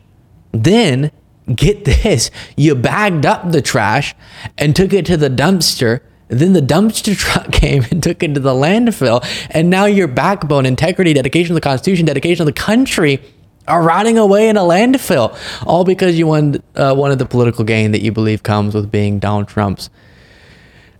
Then, 0.53 1.11
get 1.55 1.85
this, 1.85 2.31
you 2.57 2.75
bagged 2.75 3.27
up 3.27 3.53
the 3.53 3.61
trash 3.61 4.15
and 4.57 4.75
took 4.75 4.95
it 4.95 5.05
to 5.07 5.19
the 5.19 5.29
dumpster. 5.29 6.01
Then 6.33 6.55
the 6.55 6.61
dumpster 6.61 7.17
truck 7.17 7.53
came 7.53 7.85
and 7.91 8.03
took 8.03 8.23
it 8.23 8.35
to 8.35 8.41
the 8.41 8.53
landfill. 8.53 9.25
And 9.51 9.69
now 9.69 9.85
your 9.85 10.09
backbone, 10.09 10.67
integrity, 10.67 11.13
dedication 11.13 11.49
to 11.49 11.55
the 11.55 11.61
Constitution, 11.61 12.07
dedication 12.07 12.47
to 12.47 12.53
the 12.53 12.59
country 12.59 13.23
are 13.69 13.83
rotting 13.83 14.19
away 14.19 14.49
in 14.49 14.57
a 14.57 14.61
landfill. 14.61 15.39
All 15.67 15.85
because 15.85 16.19
you 16.19 16.27
won, 16.27 16.63
uh, 16.75 16.95
wanted 16.97 17.19
the 17.19 17.27
political 17.27 17.65
gain 17.65 17.93
that 17.93 18.01
you 18.01 18.11
believe 18.11 18.43
comes 18.43 18.75
with 18.75 18.91
being 18.91 19.19
Donald 19.19 19.47
Trump's 19.47 19.91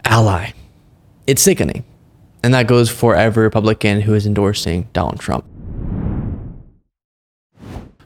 ally. 0.05 0.53
It's 1.27 1.43
sickening. 1.43 1.85
And 2.45 2.53
that 2.55 2.67
goes 2.67 2.91
for 2.91 3.15
every 3.15 3.45
Republican 3.45 4.03
who 4.03 4.15
is 4.15 4.27
endorsing 4.27 4.89
Donald 4.93 5.21
Trump. 5.21 5.45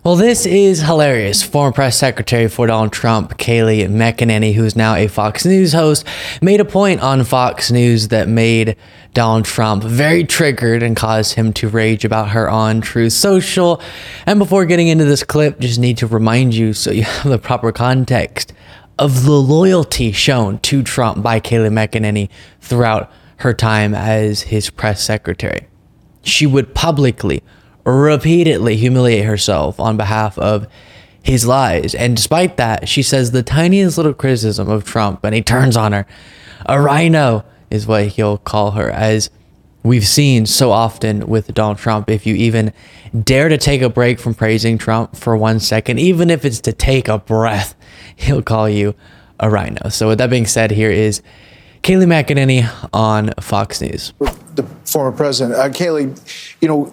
Well, 0.06 0.14
this 0.14 0.46
is 0.46 0.82
hilarious. 0.82 1.42
Former 1.42 1.72
press 1.72 1.98
secretary 1.98 2.46
for 2.46 2.68
Donald 2.68 2.92
Trump, 2.92 3.38
Kayleigh 3.38 3.88
McEnany, 3.88 4.54
who's 4.54 4.76
now 4.76 4.94
a 4.94 5.08
Fox 5.08 5.44
News 5.44 5.72
host, 5.72 6.06
made 6.40 6.60
a 6.60 6.64
point 6.64 7.00
on 7.00 7.24
Fox 7.24 7.72
News 7.72 8.06
that 8.06 8.28
made 8.28 8.76
Donald 9.14 9.46
Trump 9.46 9.82
very 9.82 10.22
triggered 10.22 10.84
and 10.84 10.94
caused 10.94 11.34
him 11.34 11.52
to 11.54 11.68
rage 11.68 12.04
about 12.04 12.28
her 12.28 12.48
on 12.48 12.80
Truth 12.80 13.14
Social. 13.14 13.82
And 14.26 14.38
before 14.38 14.64
getting 14.64 14.86
into 14.86 15.04
this 15.04 15.24
clip, 15.24 15.58
just 15.58 15.80
need 15.80 15.98
to 15.98 16.06
remind 16.06 16.54
you 16.54 16.72
so 16.72 16.92
you 16.92 17.02
have 17.02 17.28
the 17.28 17.40
proper 17.40 17.72
context 17.72 18.52
of 19.00 19.24
the 19.24 19.32
loyalty 19.32 20.12
shown 20.12 20.60
to 20.60 20.84
Trump 20.84 21.20
by 21.20 21.40
Kayleigh 21.40 21.72
McEnany 21.72 22.28
throughout 22.60 23.10
her 23.38 23.52
time 23.52 23.92
as 23.92 24.42
his 24.42 24.70
press 24.70 25.02
secretary. 25.02 25.66
She 26.22 26.46
would 26.46 26.76
publicly, 26.76 27.42
repeatedly 27.86 28.76
humiliate 28.76 29.24
herself 29.24 29.78
on 29.78 29.96
behalf 29.96 30.36
of 30.38 30.66
his 31.22 31.46
lies. 31.46 31.94
And 31.94 32.16
despite 32.16 32.56
that, 32.56 32.88
she 32.88 33.02
says 33.02 33.30
the 33.30 33.42
tiniest 33.42 33.96
little 33.96 34.14
criticism 34.14 34.68
of 34.68 34.84
Trump 34.84 35.24
and 35.24 35.34
he 35.34 35.42
turns 35.42 35.76
on 35.76 35.92
her. 35.92 36.06
A 36.66 36.80
RINO 36.80 37.44
is 37.70 37.86
what 37.86 38.08
he'll 38.08 38.38
call 38.38 38.72
her, 38.72 38.90
as 38.90 39.30
we've 39.82 40.06
seen 40.06 40.46
so 40.46 40.72
often 40.72 41.26
with 41.26 41.52
Donald 41.54 41.78
Trump. 41.78 42.10
If 42.10 42.26
you 42.26 42.34
even 42.34 42.72
dare 43.22 43.48
to 43.48 43.58
take 43.58 43.82
a 43.82 43.88
break 43.88 44.18
from 44.18 44.34
praising 44.34 44.78
Trump 44.78 45.16
for 45.16 45.36
one 45.36 45.60
second, 45.60 45.98
even 45.98 46.28
if 46.30 46.44
it's 46.44 46.60
to 46.62 46.72
take 46.72 47.08
a 47.08 47.18
breath, 47.18 47.74
he'll 48.16 48.42
call 48.42 48.68
you 48.68 48.94
a 49.38 49.48
RINO. 49.48 49.90
So, 49.90 50.08
with 50.08 50.18
that 50.18 50.30
being 50.30 50.46
said, 50.46 50.70
here 50.70 50.90
is 50.90 51.22
Kayleigh 51.82 52.06
McEnany 52.06 52.68
on 52.92 53.32
Fox 53.40 53.80
News. 53.80 54.12
The 54.54 54.64
former 54.84 55.16
president. 55.16 55.56
Uh, 55.56 55.68
Kayleigh, 55.68 56.56
you 56.60 56.68
know, 56.68 56.90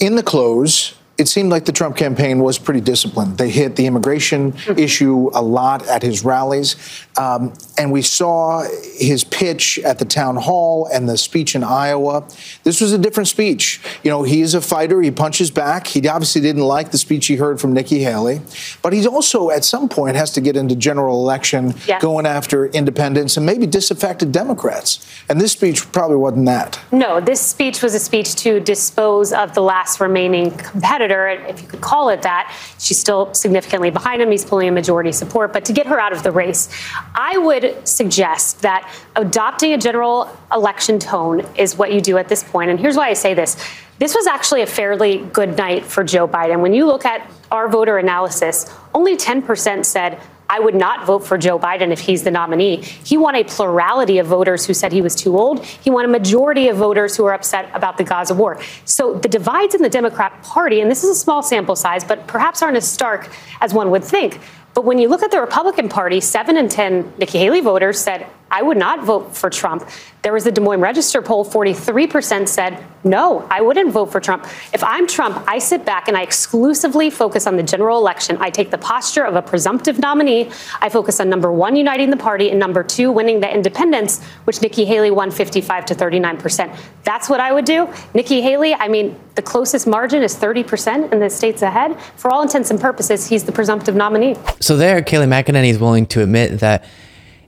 in 0.00 0.16
the 0.16 0.22
close, 0.22 0.94
it 1.16 1.28
seemed 1.28 1.50
like 1.50 1.64
the 1.64 1.72
Trump 1.72 1.96
campaign 1.96 2.40
was 2.40 2.58
pretty 2.58 2.80
disciplined. 2.80 3.38
They 3.38 3.50
hit 3.50 3.76
the 3.76 3.86
immigration 3.86 4.52
mm-hmm. 4.52 4.78
issue 4.78 5.30
a 5.32 5.42
lot 5.42 5.86
at 5.86 6.02
his 6.02 6.24
rallies. 6.24 7.03
Um, 7.16 7.52
and 7.78 7.92
we 7.92 8.02
saw 8.02 8.64
his 8.96 9.24
pitch 9.24 9.78
at 9.80 9.98
the 9.98 10.04
town 10.04 10.36
hall 10.36 10.88
and 10.92 11.08
the 11.08 11.16
speech 11.16 11.54
in 11.54 11.62
Iowa. 11.62 12.26
This 12.64 12.80
was 12.80 12.92
a 12.92 12.98
different 12.98 13.28
speech. 13.28 13.80
You 14.02 14.10
know, 14.10 14.22
he 14.22 14.40
is 14.40 14.54
a 14.54 14.60
fighter, 14.60 15.00
he 15.00 15.10
punches 15.10 15.50
back. 15.50 15.86
He 15.86 16.06
obviously 16.08 16.40
didn't 16.40 16.62
like 16.62 16.90
the 16.90 16.98
speech 16.98 17.26
he 17.26 17.36
heard 17.36 17.60
from 17.60 17.72
Nikki 17.72 18.00
Haley. 18.00 18.40
But 18.82 18.92
he's 18.92 19.06
also, 19.06 19.50
at 19.50 19.64
some 19.64 19.88
point, 19.88 20.16
has 20.16 20.30
to 20.32 20.40
get 20.40 20.56
into 20.56 20.74
general 20.74 21.20
election, 21.20 21.74
yeah. 21.86 22.00
going 22.00 22.26
after 22.26 22.66
independents 22.66 23.36
and 23.36 23.46
maybe 23.46 23.66
disaffected 23.66 24.32
Democrats. 24.32 25.06
And 25.28 25.40
this 25.40 25.52
speech 25.52 25.90
probably 25.92 26.16
wasn't 26.16 26.46
that. 26.46 26.80
No, 26.90 27.20
this 27.20 27.40
speech 27.40 27.82
was 27.82 27.94
a 27.94 28.00
speech 28.00 28.34
to 28.36 28.60
dispose 28.60 29.32
of 29.32 29.54
the 29.54 29.62
last 29.62 30.00
remaining 30.00 30.50
competitor 30.50 30.94
competitor, 30.94 31.28
if 31.48 31.62
you 31.62 31.68
could 31.68 31.80
call 31.80 32.08
it 32.08 32.22
that. 32.22 32.54
She's 32.78 32.98
still 32.98 33.32
significantly 33.34 33.90
behind 33.90 34.22
him. 34.22 34.30
He's 34.30 34.44
pulling 34.44 34.68
a 34.68 34.72
majority 34.72 35.12
support, 35.12 35.52
but 35.52 35.64
to 35.66 35.72
get 35.72 35.86
her 35.86 35.98
out 35.98 36.12
of 36.12 36.22
the 36.22 36.30
race, 36.30 36.68
I 37.14 37.38
would 37.38 37.86
suggest 37.86 38.62
that 38.62 38.90
adopting 39.16 39.72
a 39.72 39.78
general 39.78 40.34
election 40.52 40.98
tone 40.98 41.46
is 41.56 41.76
what 41.76 41.92
you 41.92 42.00
do 42.00 42.18
at 42.18 42.28
this 42.28 42.42
point. 42.42 42.70
And 42.70 42.78
here's 42.78 42.96
why 42.96 43.08
I 43.08 43.14
say 43.14 43.34
this. 43.34 43.56
This 43.98 44.14
was 44.14 44.26
actually 44.26 44.62
a 44.62 44.66
fairly 44.66 45.18
good 45.18 45.56
night 45.56 45.84
for 45.84 46.02
Joe 46.02 46.26
Biden. 46.26 46.60
When 46.60 46.74
you 46.74 46.86
look 46.86 47.04
at 47.04 47.30
our 47.50 47.68
voter 47.68 47.98
analysis, 47.98 48.70
only 48.92 49.16
10% 49.16 49.84
said 49.84 50.20
I 50.48 50.60
would 50.60 50.74
not 50.74 51.06
vote 51.06 51.20
for 51.20 51.38
Joe 51.38 51.58
Biden 51.58 51.90
if 51.90 52.00
he's 52.00 52.22
the 52.22 52.30
nominee. 52.30 52.76
He 52.76 53.16
won 53.16 53.34
a 53.34 53.44
plurality 53.44 54.18
of 54.18 54.26
voters 54.26 54.66
who 54.66 54.74
said 54.74 54.92
he 54.92 55.00
was 55.00 55.14
too 55.14 55.38
old. 55.38 55.64
He 55.64 55.90
won 55.90 56.04
a 56.04 56.08
majority 56.08 56.68
of 56.68 56.76
voters 56.76 57.16
who 57.16 57.24
are 57.24 57.32
upset 57.32 57.70
about 57.72 57.96
the 57.96 58.04
Gaza 58.04 58.34
war. 58.34 58.60
So 58.84 59.14
the 59.14 59.28
divides 59.28 59.74
in 59.74 59.82
the 59.82 59.88
Democrat 59.88 60.42
Party, 60.42 60.80
and 60.80 60.90
this 60.90 61.02
is 61.02 61.10
a 61.10 61.14
small 61.14 61.42
sample 61.42 61.76
size, 61.76 62.04
but 62.04 62.26
perhaps 62.26 62.62
aren't 62.62 62.76
as 62.76 62.90
stark 62.90 63.30
as 63.60 63.72
one 63.72 63.90
would 63.90 64.04
think. 64.04 64.40
But 64.74 64.84
when 64.84 64.98
you 64.98 65.08
look 65.08 65.22
at 65.22 65.30
the 65.30 65.40
Republican 65.40 65.88
Party, 65.88 66.20
seven 66.20 66.56
in 66.56 66.68
10 66.68 67.14
Nikki 67.18 67.38
Haley 67.38 67.60
voters 67.60 67.98
said, 67.98 68.26
I 68.54 68.62
would 68.62 68.76
not 68.76 69.02
vote 69.02 69.36
for 69.36 69.50
Trump. 69.50 69.88
There 70.22 70.32
was 70.32 70.46
a 70.46 70.52
Des 70.52 70.60
Moines 70.60 70.80
Register 70.80 71.20
poll, 71.20 71.44
43% 71.44 72.46
said, 72.46 72.86
no, 73.02 73.44
I 73.50 73.60
wouldn't 73.60 73.90
vote 73.90 74.12
for 74.12 74.20
Trump. 74.20 74.46
If 74.72 74.84
I'm 74.84 75.08
Trump, 75.08 75.42
I 75.48 75.58
sit 75.58 75.84
back 75.84 76.06
and 76.06 76.16
I 76.16 76.22
exclusively 76.22 77.10
focus 77.10 77.48
on 77.48 77.56
the 77.56 77.64
general 77.64 77.98
election. 77.98 78.36
I 78.38 78.50
take 78.50 78.70
the 78.70 78.78
posture 78.78 79.24
of 79.24 79.34
a 79.34 79.42
presumptive 79.42 79.98
nominee. 79.98 80.52
I 80.80 80.88
focus 80.88 81.18
on 81.18 81.28
number 81.28 81.50
one, 81.50 81.74
uniting 81.74 82.10
the 82.10 82.16
party, 82.16 82.50
and 82.50 82.60
number 82.60 82.84
two, 82.84 83.10
winning 83.10 83.40
the 83.40 83.52
independents, 83.52 84.22
which 84.44 84.62
Nikki 84.62 84.84
Haley 84.84 85.10
won 85.10 85.32
55 85.32 85.86
to 85.86 85.94
39%. 85.96 86.78
That's 87.02 87.28
what 87.28 87.40
I 87.40 87.52
would 87.52 87.64
do. 87.64 87.92
Nikki 88.14 88.40
Haley, 88.40 88.72
I 88.72 88.86
mean, 88.86 89.18
the 89.34 89.42
closest 89.42 89.88
margin 89.88 90.22
is 90.22 90.36
30% 90.36 91.12
in 91.12 91.18
the 91.18 91.28
states 91.28 91.62
ahead. 91.62 92.00
For 92.14 92.30
all 92.30 92.40
intents 92.40 92.70
and 92.70 92.80
purposes, 92.80 93.26
he's 93.26 93.42
the 93.42 93.52
presumptive 93.52 93.96
nominee. 93.96 94.36
So 94.60 94.76
there, 94.76 95.02
Kayleigh 95.02 95.26
McEnany 95.26 95.70
is 95.70 95.80
willing 95.80 96.06
to 96.06 96.22
admit 96.22 96.60
that 96.60 96.84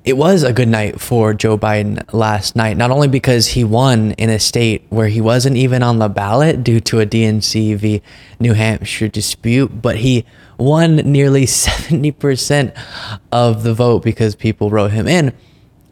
it 0.06 0.16
was 0.16 0.44
a 0.44 0.52
good 0.52 0.68
night 0.68 1.00
for 1.00 1.34
Joe 1.34 1.58
Biden 1.58 2.00
last 2.14 2.54
night, 2.54 2.76
not 2.76 2.92
only 2.92 3.08
because 3.08 3.48
he 3.48 3.64
won 3.64 4.12
in 4.12 4.30
a 4.30 4.38
state 4.38 4.86
where 4.88 5.08
he 5.08 5.20
wasn't 5.20 5.56
even 5.56 5.82
on 5.82 5.98
the 5.98 6.08
ballot 6.08 6.62
due 6.62 6.78
to 6.78 7.00
a 7.00 7.06
DNC 7.06 7.76
v. 7.76 8.02
New 8.38 8.52
Hampshire 8.52 9.08
dispute, 9.08 9.82
but 9.82 9.96
he 9.96 10.24
won 10.58 10.96
nearly 10.98 11.44
70% 11.46 12.80
of 13.32 13.64
the 13.64 13.74
vote 13.74 14.04
because 14.04 14.36
people 14.36 14.70
wrote 14.70 14.92
him 14.92 15.08
in. 15.08 15.32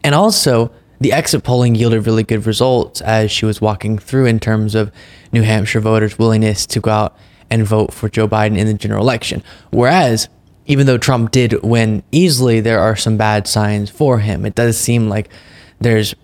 And 0.01 0.15
also, 0.15 0.71
the 1.01 1.11
exit 1.11 1.43
polling 1.43 1.75
yielded 1.75 2.05
really 2.05 2.23
good 2.23 2.45
results 2.45 3.01
as 3.01 3.31
she 3.31 3.45
was 3.45 3.59
walking 3.59 3.97
through 3.97 4.27
in 4.27 4.39
terms 4.39 4.75
of 4.75 4.93
New 5.33 5.41
Hampshire 5.41 5.81
voters' 5.81 6.17
willingness 6.17 6.65
to 6.67 6.79
go 6.79 6.89
out 6.89 7.17
and 7.49 7.67
vote 7.67 7.93
for 7.93 8.07
Joe 8.07 8.29
Biden 8.29 8.57
in 8.57 8.65
the 8.65 8.75
general 8.75 9.03
election. 9.03 9.43
Whereas 9.71 10.29
even 10.65 10.87
though 10.87 10.97
Trump 10.97 11.31
did 11.31 11.61
win 11.63 12.03
easily, 12.11 12.59
there 12.59 12.79
are 12.79 12.95
some 12.95 13.17
bad 13.17 13.47
signs 13.47 13.89
for 13.89 14.19
him. 14.19 14.45
It 14.45 14.55
does 14.55 14.77
seem 14.77 15.09
like 15.09 15.29
there's 15.79 16.15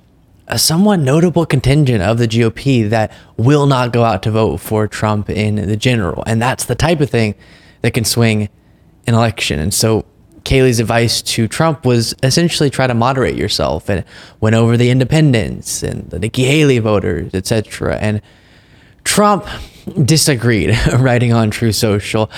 a 0.48 0.60
somewhat 0.60 1.00
notable 1.00 1.46
contingent 1.46 2.02
of 2.04 2.18
the 2.18 2.28
GOP 2.28 2.90
that 2.90 3.12
will 3.38 3.66
not 3.68 3.94
go 3.94 4.04
out 4.04 4.24
to 4.24 4.32
vote 4.32 4.58
for 4.58 4.88
Trump 4.88 5.30
in 5.30 5.56
the 5.56 5.78
general. 5.78 6.24
And 6.28 6.42
that's 6.42 6.66
the 6.66 6.76
type 6.76 7.00
of 7.00 7.10
thing 7.10 7.36
that 7.82 7.94
can 7.94 8.04
swing 8.04 8.50
an 9.08 9.14
election. 9.14 9.60
And 9.60 9.74
so 9.74 10.06
Kayleigh's 10.44 10.80
advice 10.80 11.22
to 11.22 11.48
Trump 11.48 11.86
was 11.86 12.16
essentially 12.24 12.70
try 12.70 12.88
to 12.88 12.94
moderate 12.94 13.36
yourself 13.36 13.90
and 13.90 14.04
went 14.40 14.56
over 14.56 14.76
the 14.76 14.90
independents 14.90 15.84
and 15.84 16.10
the 16.10 16.20
Nikki 16.20 16.44
Haley 16.44 16.80
voters, 16.80 17.34
etc. 17.34 17.98
And 17.98 18.22
Trump 19.04 19.48
disagreed, 19.86 20.78
writing 21.00 21.34
on 21.34 21.52
Truth 21.52 21.76
Social. 21.76 22.30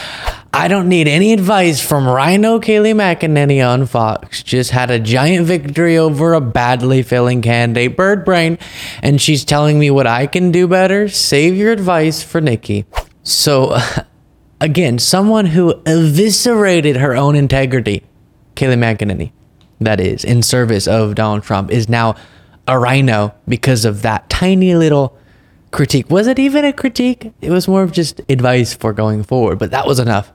I 0.53 0.67
don't 0.67 0.87
need 0.87 1.07
any 1.07 1.33
advice 1.33 1.85
from 1.85 2.07
RINO 2.07 2.59
Kayleigh 2.59 2.95
McEnany 2.95 3.67
on 3.67 3.85
Fox. 3.85 4.43
Just 4.43 4.71
had 4.71 4.91
a 4.91 4.99
giant 4.99 5.47
victory 5.47 5.97
over 5.97 6.33
a 6.33 6.41
badly 6.41 7.03
failing 7.03 7.41
candidate, 7.41 7.97
Bird 7.97 8.23
Brain, 8.23 8.57
and 9.01 9.21
she's 9.21 9.43
telling 9.43 9.79
me 9.79 9.89
what 9.89 10.07
I 10.07 10.27
can 10.27 10.51
do 10.51 10.67
better. 10.67 11.09
Save 11.09 11.55
your 11.55 11.71
advice 11.71 12.21
for 12.21 12.39
Nikki. 12.39 12.85
So, 13.23 13.77
again, 14.61 14.99
someone 14.99 15.47
who 15.47 15.81
eviscerated 15.85 16.97
her 16.97 17.15
own 17.15 17.35
integrity, 17.35 18.03
Kayleigh 18.55 18.77
McEnany, 18.77 19.31
that 19.79 19.99
is, 19.99 20.23
in 20.23 20.43
service 20.43 20.87
of 20.87 21.15
Donald 21.15 21.43
Trump, 21.43 21.71
is 21.71 21.89
now 21.89 22.15
a 22.67 22.79
RINO 22.79 23.33
because 23.47 23.85
of 23.85 24.01
that 24.03 24.29
tiny 24.29 24.75
little 24.75 25.17
critique. 25.73 26.09
Was 26.09 26.27
it 26.27 26.39
even 26.39 26.63
a 26.63 26.71
critique? 26.71 27.33
It 27.41 27.49
was 27.51 27.67
more 27.67 27.83
of 27.83 27.91
just 27.91 28.21
advice 28.29 28.73
for 28.73 28.93
going 28.93 29.23
forward, 29.23 29.59
but 29.59 29.71
that 29.71 29.85
was 29.85 29.99
enough 29.99 30.31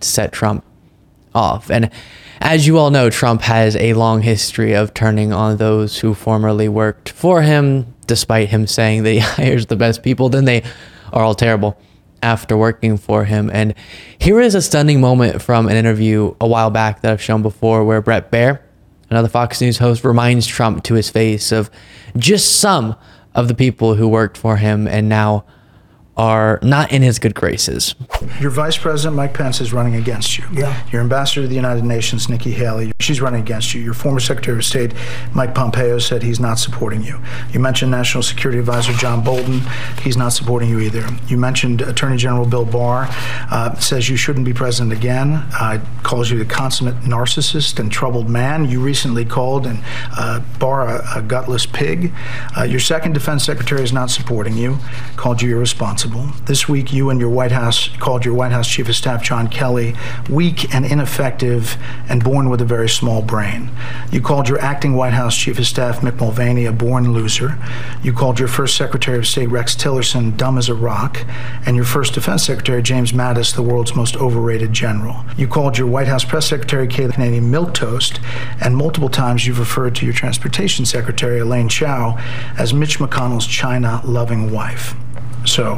to 0.00 0.08
set 0.08 0.32
Trump 0.32 0.64
off. 1.34 1.70
And 1.70 1.90
As 2.42 2.66
you 2.66 2.78
all 2.78 2.90
know, 2.90 3.10
Trump 3.10 3.42
has 3.42 3.76
a 3.76 3.92
long 3.92 4.22
history 4.22 4.72
of 4.72 4.94
turning 4.94 5.30
on 5.30 5.58
those 5.58 5.98
who 5.98 6.14
formerly 6.14 6.68
worked 6.70 7.10
for 7.10 7.42
him, 7.42 7.94
despite 8.06 8.48
him 8.48 8.66
saying 8.66 9.02
that 9.02 9.12
he 9.12 9.18
hires 9.20 9.66
the 9.66 9.76
best 9.76 10.02
people, 10.02 10.30
then 10.30 10.46
they 10.46 10.62
are 11.12 11.22
all 11.22 11.34
terrible 11.34 11.78
after 12.22 12.56
working 12.56 12.96
for 12.96 13.24
him. 13.24 13.50
And 13.52 13.74
here 14.18 14.40
is 14.40 14.54
a 14.54 14.62
stunning 14.62 15.00
moment 15.00 15.42
from 15.42 15.68
an 15.68 15.76
interview 15.76 16.34
a 16.40 16.46
while 16.46 16.70
back 16.70 17.02
that 17.02 17.12
I've 17.12 17.22
shown 17.22 17.42
before 17.42 17.84
where 17.84 18.00
Bret 18.00 18.32
Baier, 18.32 18.60
another 19.10 19.28
Fox 19.28 19.60
News 19.60 19.78
host, 19.78 20.02
reminds 20.02 20.46
Trump 20.46 20.82
to 20.84 20.94
his 20.94 21.10
face 21.10 21.52
of 21.52 21.70
just 22.16 22.58
some 22.58 22.96
of 23.34 23.48
the 23.48 23.54
people 23.54 23.94
who 23.94 24.08
worked 24.08 24.36
for 24.36 24.56
him 24.56 24.86
and 24.88 25.08
now 25.08 25.44
are 26.20 26.58
not 26.60 26.92
in 26.92 27.00
his 27.00 27.18
good 27.18 27.34
graces. 27.34 27.94
Your 28.42 28.50
Vice 28.50 28.76
President 28.76 29.16
Mike 29.16 29.32
Pence 29.32 29.58
is 29.58 29.72
running 29.72 29.94
against 29.96 30.36
you. 30.36 30.44
Yeah. 30.52 30.86
Your 30.92 31.00
Ambassador 31.00 31.40
to 31.40 31.48
the 31.48 31.54
United 31.54 31.82
Nations 31.82 32.28
Nikki 32.28 32.50
Haley, 32.50 32.92
she's 33.00 33.22
running 33.22 33.40
against 33.40 33.72
you. 33.72 33.80
Your 33.80 33.94
former 33.94 34.20
Secretary 34.20 34.58
of 34.58 34.64
State 34.66 34.92
Mike 35.32 35.54
Pompeo 35.54 35.98
said 35.98 36.22
he's 36.22 36.38
not 36.38 36.58
supporting 36.58 37.02
you. 37.02 37.18
You 37.52 37.60
mentioned 37.60 37.90
National 37.90 38.22
Security 38.22 38.58
Advisor 38.58 38.92
John 38.92 39.24
Bolton, 39.24 39.62
he's 40.02 40.18
not 40.18 40.34
supporting 40.34 40.68
you 40.68 40.80
either. 40.80 41.06
You 41.26 41.38
mentioned 41.38 41.80
Attorney 41.80 42.18
General 42.18 42.44
Bill 42.44 42.66
Barr 42.66 43.06
uh, 43.50 43.74
says 43.76 44.10
you 44.10 44.16
shouldn't 44.18 44.44
be 44.44 44.52
president 44.52 44.92
again. 44.92 45.42
Uh, 45.58 45.82
calls 46.02 46.30
you 46.30 46.38
the 46.38 46.44
consummate 46.44 46.96
narcissist 46.96 47.78
and 47.78 47.90
troubled 47.90 48.28
man. 48.28 48.68
You 48.68 48.80
recently 48.80 49.24
called 49.24 49.66
and 49.66 49.82
uh, 50.18 50.40
Barr 50.58 50.86
a, 50.86 51.18
a 51.20 51.22
gutless 51.22 51.64
pig. 51.64 52.12
Uh, 52.58 52.64
your 52.64 52.80
second 52.80 53.14
Defense 53.14 53.42
Secretary 53.42 53.82
is 53.82 53.94
not 53.94 54.10
supporting 54.10 54.58
you. 54.58 54.76
Called 55.16 55.40
you 55.40 55.56
irresponsible. 55.56 56.09
This 56.46 56.68
week, 56.68 56.92
you 56.92 57.10
and 57.10 57.20
your 57.20 57.30
White 57.30 57.52
House 57.52 57.88
called 57.98 58.24
your 58.24 58.34
White 58.34 58.50
House 58.50 58.66
Chief 58.66 58.88
of 58.88 58.96
Staff 58.96 59.22
John 59.22 59.46
Kelly 59.46 59.94
weak 60.28 60.74
and 60.74 60.84
ineffective 60.84 61.76
and 62.08 62.24
born 62.24 62.50
with 62.50 62.60
a 62.60 62.64
very 62.64 62.88
small 62.88 63.22
brain. 63.22 63.70
You 64.10 64.20
called 64.20 64.48
your 64.48 64.60
acting 64.60 64.96
White 64.96 65.12
House 65.12 65.36
Chief 65.36 65.58
of 65.58 65.66
Staff 65.66 66.00
Mick 66.00 66.18
Mulvaney 66.18 66.64
a 66.64 66.72
born 66.72 67.12
loser. 67.12 67.58
You 68.02 68.12
called 68.12 68.40
your 68.40 68.48
first 68.48 68.76
Secretary 68.76 69.18
of 69.18 69.26
State 69.26 69.50
Rex 69.50 69.76
Tillerson 69.76 70.36
dumb 70.36 70.58
as 70.58 70.68
a 70.68 70.74
rock, 70.74 71.24
and 71.64 71.76
your 71.76 71.84
first 71.84 72.14
Defense 72.14 72.44
Secretary 72.44 72.82
James 72.82 73.12
Mattis 73.12 73.54
the 73.54 73.62
world's 73.62 73.94
most 73.94 74.16
overrated 74.16 74.72
general. 74.72 75.24
You 75.36 75.46
called 75.46 75.78
your 75.78 75.86
White 75.86 76.08
House 76.08 76.24
Press 76.24 76.48
Secretary 76.48 76.88
Kayleigh 76.88 77.20
McEnany 77.20 77.40
milquetoast, 77.40 78.18
and 78.60 78.76
multiple 78.76 79.08
times 79.08 79.46
you've 79.46 79.58
referred 79.58 79.94
to 79.96 80.04
your 80.04 80.14
Transportation 80.14 80.84
Secretary 80.84 81.38
Elaine 81.38 81.68
Chao 81.68 82.16
as 82.58 82.72
Mitch 82.72 82.98
McConnell's 82.98 83.46
China-loving 83.46 84.50
wife. 84.50 84.94
So, 85.44 85.76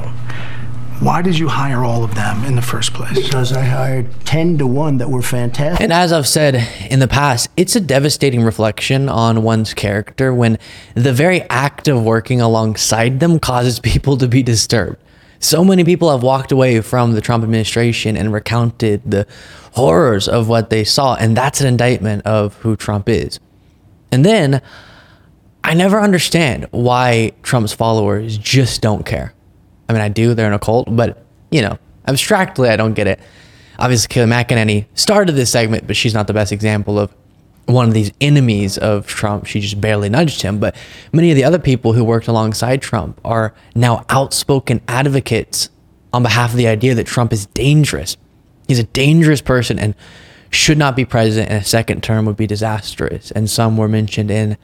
why 1.03 1.21
did 1.21 1.37
you 1.37 1.49
hire 1.49 1.83
all 1.85 2.05
of 2.05 2.15
them 2.15 2.45
in 2.45 2.55
the 2.55 2.63
first 2.63 2.95
place? 2.95 3.21
Because 3.21 3.53
I 3.53 3.65
hired 3.65 4.09
10 4.25 4.59
to 4.59 4.67
1 4.69 4.99
that 4.99 5.11
were 5.11 5.23
fantastic. 5.23 5.81
And 5.81 5.93
as 5.93 6.13
I've 6.13 6.29
said 6.29 6.69
in 6.91 7.01
the 7.01 7.09
past, 7.09 7.51
it's 7.57 7.75
a 7.75 7.81
devastating 7.81 8.43
reflection 8.43 9.09
on 9.09 9.43
one's 9.43 9.75
character 9.75 10.33
when 10.33 10.59
the 10.95 11.13
very 11.13 11.43
act 11.51 11.89
of 11.89 12.05
working 12.05 12.41
alongside 12.41 13.19
them 13.19 13.41
causes 13.41 13.81
people 13.81 14.17
to 14.19 14.29
be 14.29 14.45
disturbed. 14.45 15.03
So 15.41 15.65
many 15.65 15.83
people 15.83 16.09
have 16.09 16.23
walked 16.23 16.53
away 16.53 16.81
from 16.83 17.15
the 17.15 17.21
Trump 17.21 17.43
administration 17.43 18.17
and 18.17 18.33
recounted 18.33 19.03
the 19.05 19.27
horrors 19.73 20.29
of 20.29 20.49
what 20.49 20.71
they 20.71 20.85
saw, 20.85 21.17
and 21.17 21.37
that's 21.37 21.61
an 21.61 21.67
indictment 21.67 22.25
of 22.25 22.55
who 22.59 22.77
Trump 22.77 23.09
is. 23.09 23.41
And 24.13 24.25
then 24.25 24.63
I 25.65 25.75
never 25.75 26.01
understand 26.01 26.69
why 26.71 27.33
Trump's 27.43 27.73
followers 27.73 28.39
just 28.39 28.83
don't 28.83 29.05
care. 29.05 29.35
I 29.93 29.95
mean, 29.95 30.03
I 30.03 30.09
do, 30.09 30.33
they're 30.33 30.47
in 30.47 30.55
a 30.55 30.59
cult, 30.59 30.89
but 30.91 31.23
you 31.51 31.61
know, 31.61 31.79
abstractly, 32.09 32.71
I 32.71 32.77
don't 32.77 32.95
get 32.95 33.07
it. 33.07 33.21
Obviously, 33.79 34.09
Kayleigh 34.09 34.47
McEnany 34.47 34.87
started 34.95 35.33
this 35.33 35.53
segment, 35.53 35.87
but 35.87 35.97
she's 35.97 36.15
not 36.15 36.27
the 36.27 36.33
best 36.33 36.51
example 36.51 36.99
of 36.99 37.15
one 37.67 37.89
of 37.89 37.95
these 37.95 38.11
enemies 38.23 38.79
of 38.79 39.07
Trump. 39.07 39.45
She 39.45 39.61
just 39.61 39.83
barely 39.83 40.09
nudged 40.09 40.41
him. 40.41 40.59
But 40.59 40.75
many 41.13 41.31
of 41.31 41.37
the 41.37 41.45
other 41.45 41.59
people 41.59 41.93
who 41.93 42.05
worked 42.05 42.27
alongside 42.27 42.81
Trump 42.81 43.21
are 43.23 43.55
now 43.75 44.07
outspoken 44.09 44.81
advocates 44.89 45.69
on 46.15 46.23
behalf 46.23 46.53
of 46.53 46.57
the 46.57 46.69
idea 46.69 46.95
that 46.95 47.07
Trump 47.07 47.35
is 47.35 47.45
dangerous. 47.47 48.17
He's 48.67 48.79
a 48.79 48.85
dangerous 48.85 49.43
person 49.43 49.79
and 49.79 49.95
should 50.51 50.79
not 50.79 50.97
be 50.97 51.05
president, 51.05 51.51
and 51.51 51.63
a 51.63 51.67
second 51.67 52.03
term 52.03 52.25
would 52.25 52.37
be 52.37 52.47
disastrous. 52.47 53.31
And 53.31 53.51
some 53.51 53.77
were 53.77 53.89
mentioned 53.89 54.31
in 54.31 54.57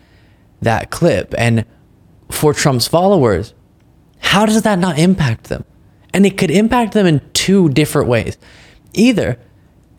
that 0.62 0.90
clip. 0.90 1.34
And 1.36 1.66
for 2.30 2.54
Trump's 2.54 2.88
followers, 2.88 3.52
how 4.20 4.46
does 4.46 4.62
that 4.62 4.78
not 4.78 4.98
impact 4.98 5.44
them? 5.44 5.64
And 6.12 6.26
it 6.26 6.38
could 6.38 6.50
impact 6.50 6.94
them 6.94 7.06
in 7.06 7.20
two 7.32 7.68
different 7.68 8.08
ways. 8.08 8.36
Either 8.94 9.38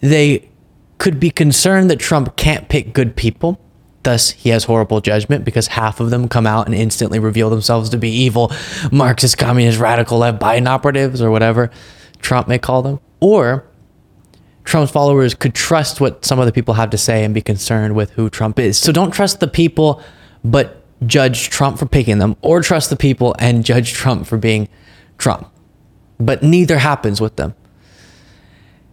they 0.01 0.49
could 0.97 1.19
be 1.19 1.29
concerned 1.29 1.89
that 1.89 1.99
Trump 1.99 2.35
can't 2.35 2.67
pick 2.67 2.93
good 2.93 3.15
people, 3.15 3.59
thus, 4.03 4.31
he 4.31 4.49
has 4.49 4.65
horrible 4.65 5.01
judgment 5.01 5.45
because 5.45 5.67
half 5.67 5.99
of 5.99 6.09
them 6.09 6.27
come 6.27 6.47
out 6.47 6.65
and 6.65 6.75
instantly 6.75 7.19
reveal 7.19 7.49
themselves 7.49 7.89
to 7.89 7.97
be 7.97 8.09
evil 8.09 8.51
Marxist, 8.91 9.37
communist, 9.37 9.79
radical 9.79 10.17
left 10.17 10.39
Biden 10.41 10.67
operatives 10.67 11.21
or 11.21 11.31
whatever 11.31 11.69
Trump 12.21 12.47
may 12.47 12.59
call 12.59 12.81
them. 12.81 12.99
Or 13.19 13.65
Trump's 14.63 14.91
followers 14.91 15.33
could 15.33 15.55
trust 15.55 15.99
what 15.99 16.25
some 16.25 16.39
other 16.39 16.51
people 16.51 16.75
have 16.75 16.89
to 16.91 16.97
say 16.97 17.23
and 17.23 17.33
be 17.33 17.41
concerned 17.41 17.95
with 17.95 18.11
who 18.11 18.29
Trump 18.29 18.59
is. 18.59 18.77
So 18.77 18.91
don't 18.91 19.11
trust 19.11 19.39
the 19.39 19.47
people, 19.47 20.01
but 20.43 20.78
judge 21.05 21.49
Trump 21.49 21.79
for 21.79 21.85
picking 21.85 22.19
them, 22.19 22.35
or 22.41 22.61
trust 22.61 22.89
the 22.89 22.95
people 22.95 23.35
and 23.39 23.65
judge 23.65 23.93
Trump 23.93 24.27
for 24.27 24.37
being 24.37 24.67
Trump. 25.17 25.47
But 26.19 26.43
neither 26.43 26.77
happens 26.77 27.21
with 27.21 27.35
them. 27.35 27.55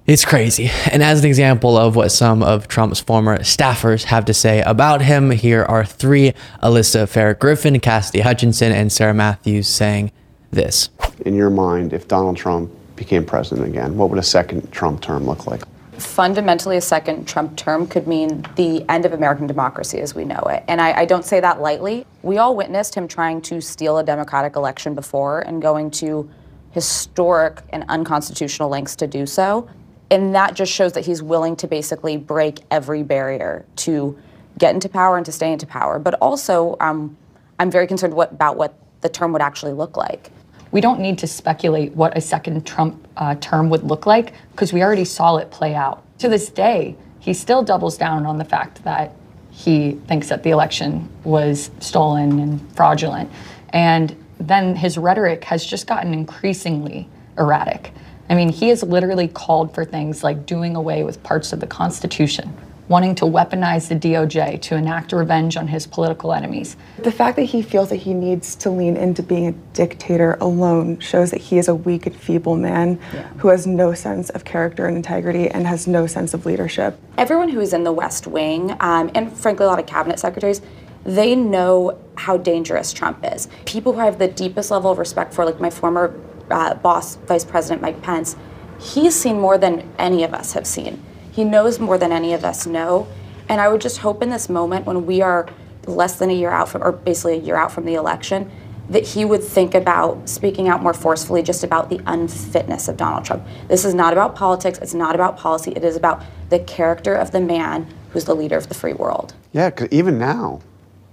It's 0.07 0.25
crazy. 0.25 0.71
And 0.93 1.03
as 1.03 1.19
an 1.21 1.27
example 1.27 1.77
of 1.77 1.97
what 1.97 2.11
some 2.11 2.41
of 2.41 2.69
Trump's 2.69 3.01
former 3.01 3.39
staffers 3.39 4.05
have 4.05 4.25
to 4.27 4.35
say 4.35 4.63
about 4.63 5.03
him, 5.03 5.33
here 5.33 5.65
are 5.65 5.85
three 5.85 6.33
Alyssa 6.63 7.09
Farah 7.09 7.37
Griffin, 7.37 7.81
Cassidy 7.81 8.21
Hutchinson, 8.21 8.71
and 8.71 8.93
Sarah 8.93 9.15
Matthews 9.15 9.67
saying 9.67 10.13
this. 10.53 10.91
In 11.25 11.35
your 11.35 11.51
mind, 11.51 11.93
if 11.93 12.07
Donald 12.07 12.37
Trump 12.37 12.71
became 12.95 13.25
president 13.25 13.67
again, 13.67 13.97
what 13.97 14.11
would 14.11 14.21
a 14.21 14.23
second 14.23 14.71
Trump 14.71 15.01
term 15.01 15.27
look 15.27 15.49
like? 15.49 15.65
Fundamentally 15.99 16.77
a 16.77 16.81
second 16.81 17.27
Trump 17.27 17.57
term 17.57 17.87
could 17.87 18.07
mean 18.07 18.45
the 18.57 18.85
end 18.89 19.05
of 19.05 19.13
American 19.13 19.47
democracy 19.47 20.01
as 20.01 20.15
we 20.15 20.25
know 20.25 20.41
it. 20.49 20.65
And 20.69 20.81
I, 20.81 21.01
I, 21.01 21.05
don't 21.05 21.25
say 21.25 21.41
that 21.41 21.61
lightly. 21.61 22.07
We 22.23 22.39
all 22.39 22.55
witnessed 22.57 22.95
him 22.95 23.09
trying 23.09 23.41
to 23.43 23.61
steal 23.61 23.99
a 23.99 24.05
democratic 24.05 24.57
election 24.57 24.95
before 24.95 25.41
and 25.41 25.61
going 25.61 25.91
to 25.93 26.31
historic 26.73 27.63
and 27.71 27.85
unconstitutional 27.89 28.69
lengths 28.69 28.97
to 28.97 29.07
do 29.07 29.27
so. 29.27 29.69
And 30.11 30.35
that 30.35 30.55
just 30.55 30.73
shows 30.73 30.93
that 30.93 31.05
he's 31.05 31.23
willing 31.23 31.57
to 31.57 31.67
basically 31.67 32.17
break 32.17 32.61
every 32.71 33.03
barrier 33.03 33.65
to 33.77 34.17
get 34.59 34.75
into 34.75 34.89
power 34.89 35.17
and 35.17 35.27
to 35.27 35.33
stay 35.33 35.53
into 35.53 35.67
power. 35.67 35.99
But 35.99 36.15
also, 36.15 36.77
um, 36.81 37.17
I'm 37.59 37.71
very 37.71 37.87
concerned 37.87 38.15
what, 38.15 38.33
about 38.33 38.57
what 38.57 38.75
the 39.01 39.09
term 39.09 39.33
would 39.33 39.43
actually 39.43 39.73
look 39.73 39.97
like 39.97 40.31
we 40.77 40.83
don't 40.83 41.01
need 41.01 41.17
to 41.17 41.27
speculate 41.27 41.95
what 41.95 42.15
a 42.19 42.21
second 42.21 42.67
Trump 42.67 43.09
uh, 43.17 43.35
term 43.37 43.71
would 43.71 43.83
look 43.83 44.05
like 44.05 44.35
because 44.51 44.75
we 44.75 44.83
already 44.83 45.07
saw 45.07 45.39
it 45.39 45.51
play 45.51 45.75
out. 45.75 46.05
To 46.19 46.29
this 46.29 46.51
day, 46.51 46.95
he 47.19 47.33
still 47.33 47.63
doubles 47.63 47.97
down 47.97 48.27
on 48.27 48.37
the 48.37 48.45
fact 48.45 48.85
that 48.85 49.13
he 49.51 49.93
thinks 50.07 50.29
that 50.29 50.43
the 50.43 50.51
election 50.51 51.09
was 51.25 51.71
stolen 51.81 52.39
and 52.41 52.77
fraudulent. 52.77 53.31
And 53.71 54.23
then 54.39 54.77
his 54.77 54.99
rhetoric 54.99 55.45
has 55.45 55.65
just 55.65 55.87
gotten 55.87 56.13
increasingly 56.13 57.09
erratic. 57.39 57.95
I 58.29 58.35
mean, 58.35 58.51
he 58.51 58.69
has 58.69 58.83
literally 58.83 59.29
called 59.29 59.75
for 59.75 59.83
things 59.83 60.23
like 60.23 60.45
doing 60.45 60.77
away 60.77 61.05
with 61.05 61.23
parts 61.23 61.55
of 61.55 61.61
the 61.61 61.67
Constitution, 61.67 62.55
wanting 62.89 63.15
to 63.17 63.25
weaponize 63.25 63.89
the 63.89 63.95
DOJ 63.95 64.61
to 64.63 64.77
enact 64.77 65.13
revenge 65.13 65.57
on 65.57 65.69
his 65.69 65.87
political 65.87 66.33
enemies. 66.33 66.77
The 66.99 67.13
fact 67.13 67.37
that 67.37 67.45
he 67.45 67.63
feels 67.63 67.91
that 67.91 67.97
he 67.97 68.15
needs 68.15 68.55
to 68.57 68.71
lean 68.71 68.97
into 68.97 69.23
being 69.23 69.47
a 69.49 69.53
dictator 69.73 70.37
alone 70.41 71.01
shows 71.01 71.31
that 71.33 71.41
he 71.41 71.59
is 71.59 71.69
a 71.69 71.75
weak 71.75 72.07
and 72.07 72.17
feeble 72.17 72.57
man 72.57 73.01
yeah. 73.13 73.27
who 73.39 73.49
has 73.49 73.67
no 73.67 73.95
sense 73.95 74.31
of 74.31 74.45
character 74.45 74.87
and 74.87 74.97
integrity 74.97 75.49
and 75.49 75.67
has 75.67 75.87
no 75.87 76.07
sense 76.07 76.35
of 76.35 76.47
leadership. 76.47 76.99
Everyone 77.19 77.49
who 77.49 77.61
is 77.61 77.73
in 77.73 77.85
the 77.85 77.93
West 77.93 78.27
Wing, 78.27 78.77
um, 78.81 79.11
and 79.15 79.33
frankly, 79.33 79.67
a 79.67 79.69
lot 79.69 79.79
of 79.79 79.87
cabinet 79.87 80.19
secretaries, 80.19 80.63
they 81.05 81.37
know 81.37 81.99
how 82.17 82.37
dangerous 82.37 82.93
Trump 82.93 83.25
is. 83.33 83.49
People 83.65 83.93
who 83.93 84.01
have 84.01 84.19
the 84.19 84.29
deepest 84.29 84.71
level 84.71 84.91
of 84.91 84.99
respect 84.99 85.33
for, 85.33 85.45
like 85.45 85.61
my 85.61 85.71
former 85.71 86.19
uh, 86.51 86.75
boss, 86.75 87.17
Vice 87.17 87.45
President 87.45 87.81
Mike 87.81 88.03
Pence, 88.03 88.37
he's 88.81 89.15
seen 89.15 89.41
more 89.41 89.57
than 89.57 89.89
any 89.99 90.25
of 90.25 90.35
us 90.35 90.53
have 90.53 90.67
seen. 90.67 91.03
He 91.37 91.45
knows 91.45 91.79
more 91.79 91.99
than 91.99 92.13
any 92.13 92.33
of 92.33 92.47
us 92.47 92.67
know. 92.67 93.07
And 93.47 93.61
I 93.61 93.69
would 93.69 93.83
just 93.83 93.99
hope 93.99 94.23
in 94.23 94.31
this 94.31 94.49
moment 94.49 94.87
when 94.87 95.05
we 95.05 95.21
are 95.21 95.47
less 95.87 96.19
than 96.19 96.31
a 96.31 96.33
year 96.33 96.51
out 96.51 96.71
from, 96.71 96.83
or 96.83 96.93
basically 96.93 97.35
a 97.35 97.41
year 97.41 97.57
out 97.57 97.71
from 97.71 97.85
the 97.85 97.93
election, 97.93 98.51
that 98.89 99.07
he 99.07 99.27
would 99.27 99.45
think 99.45 99.75
about 99.75 100.27
speaking 100.31 100.67
out 100.67 100.83
more 100.83 100.95
forcefully 100.95 101.43
just 101.43 101.63
about 101.63 101.91
the 101.91 102.01
unfitness 102.07 102.89
of 102.89 102.97
Donald 102.97 103.27
Trump. 103.27 103.47
This 103.69 103.85
is 103.85 103.93
not 103.93 104.15
about 104.15 104.35
politics, 104.35 104.79
it's 104.79 104.95
not 104.95 105.15
about 105.15 105.37
policy, 105.37 105.73
it 105.73 105.85
is 105.85 105.95
about 105.95 106.23
the 106.49 106.61
character 106.61 107.15
of 107.15 107.33
the 107.33 107.41
man 107.41 107.87
who's 108.11 108.25
the 108.25 108.35
leader 108.35 108.57
of 108.57 108.69
the 108.69 108.75
free 108.75 108.95
world. 108.95 109.35
Yeah, 109.53 109.69
because 109.69 109.89
even 109.91 110.19
now, 110.19 110.61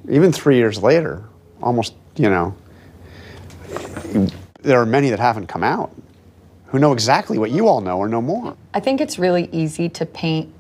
even 0.10 0.32
three 0.32 0.56
years 0.56 0.82
later, 0.82 1.24
almost, 1.62 1.96
you 2.16 2.30
know, 2.30 2.56
there 4.62 4.80
are 4.80 4.86
many 4.86 5.10
that 5.10 5.20
haven't 5.20 5.48
come 5.48 5.64
out 5.64 5.92
who 6.74 6.80
know 6.80 6.92
exactly 6.92 7.38
what 7.38 7.52
you 7.52 7.68
all 7.68 7.82
know 7.82 8.00
or 8.00 8.10
know 8.10 8.22
more. 8.22 8.58
I 8.74 8.80
think 8.80 9.00
it's 9.00 9.20
really 9.20 9.48
easy 9.52 9.90
to 9.90 10.08
paint 10.08 10.52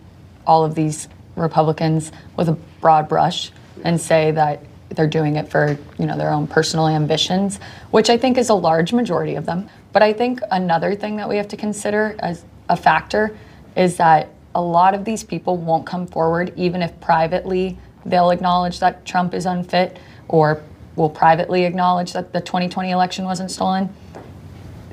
all 0.45 0.63
of 0.63 0.75
these 0.75 1.07
Republicans 1.35 2.11
with 2.37 2.49
a 2.49 2.51
broad 2.81 3.09
brush 3.09 3.51
and 3.83 3.99
say 3.99 4.29
that 4.29 4.63
they're 4.89 5.07
doing 5.07 5.37
it 5.37 5.49
for 5.49 5.75
you 5.97 6.05
know 6.05 6.15
their 6.15 6.29
own 6.29 6.45
personal 6.45 6.87
ambitions, 6.87 7.59
which 7.89 8.11
I 8.11 8.17
think 8.17 8.37
is 8.37 8.49
a 8.49 8.53
large 8.53 8.93
majority 8.93 9.33
of 9.33 9.47
them. 9.47 9.67
But 9.91 10.03
I 10.03 10.13
think 10.13 10.39
another 10.51 10.93
thing 10.93 11.15
that 11.15 11.27
we 11.27 11.35
have 11.37 11.47
to 11.47 11.57
consider 11.57 12.15
as 12.19 12.45
a 12.69 12.77
factor 12.77 13.35
is 13.75 13.97
that 13.97 14.29
a 14.53 14.61
lot 14.61 14.93
of 14.93 15.05
these 15.05 15.23
people 15.23 15.57
won't 15.57 15.87
come 15.87 16.05
forward, 16.05 16.53
even 16.55 16.83
if 16.83 17.01
privately 17.01 17.79
they'll 18.05 18.29
acknowledge 18.29 18.79
that 18.81 19.03
Trump 19.03 19.33
is 19.33 19.47
unfit 19.47 19.97
or 20.27 20.61
will 20.95 21.09
privately 21.09 21.65
acknowledge 21.65 22.13
that 22.13 22.33
the 22.33 22.41
2020 22.41 22.91
election 22.91 23.25
wasn't 23.25 23.49
stolen. 23.49 23.91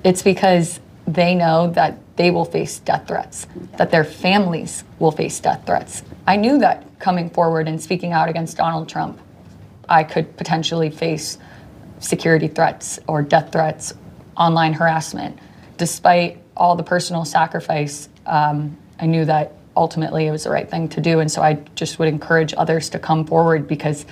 It's 0.02 0.22
because 0.22 0.80
they 1.14 1.34
know 1.34 1.70
that 1.70 1.98
they 2.16 2.30
will 2.30 2.44
face 2.44 2.78
death 2.78 3.08
threats, 3.08 3.46
that 3.76 3.90
their 3.90 4.04
families 4.04 4.84
will 4.98 5.10
face 5.10 5.40
death 5.40 5.64
threats. 5.66 6.02
I 6.26 6.36
knew 6.36 6.58
that 6.58 6.98
coming 6.98 7.30
forward 7.30 7.68
and 7.68 7.80
speaking 7.80 8.12
out 8.12 8.28
against 8.28 8.56
Donald 8.56 8.88
Trump, 8.88 9.18
I 9.88 10.04
could 10.04 10.36
potentially 10.36 10.90
face 10.90 11.38
security 11.98 12.48
threats 12.48 12.98
or 13.06 13.22
death 13.22 13.52
threats, 13.52 13.92
online 14.36 14.72
harassment. 14.72 15.38
Despite 15.76 16.42
all 16.56 16.76
the 16.76 16.82
personal 16.82 17.24
sacrifice, 17.24 18.08
um, 18.26 18.76
I 18.98 19.06
knew 19.06 19.24
that 19.24 19.54
ultimately 19.76 20.26
it 20.26 20.30
was 20.30 20.44
the 20.44 20.50
right 20.50 20.68
thing 20.70 20.88
to 20.90 21.00
do. 21.00 21.20
And 21.20 21.30
so 21.30 21.42
I 21.42 21.54
just 21.74 21.98
would 21.98 22.08
encourage 22.08 22.54
others 22.56 22.90
to 22.90 22.98
come 22.98 23.24
forward 23.24 23.66
because 23.66 24.04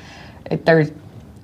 it, 0.50 0.66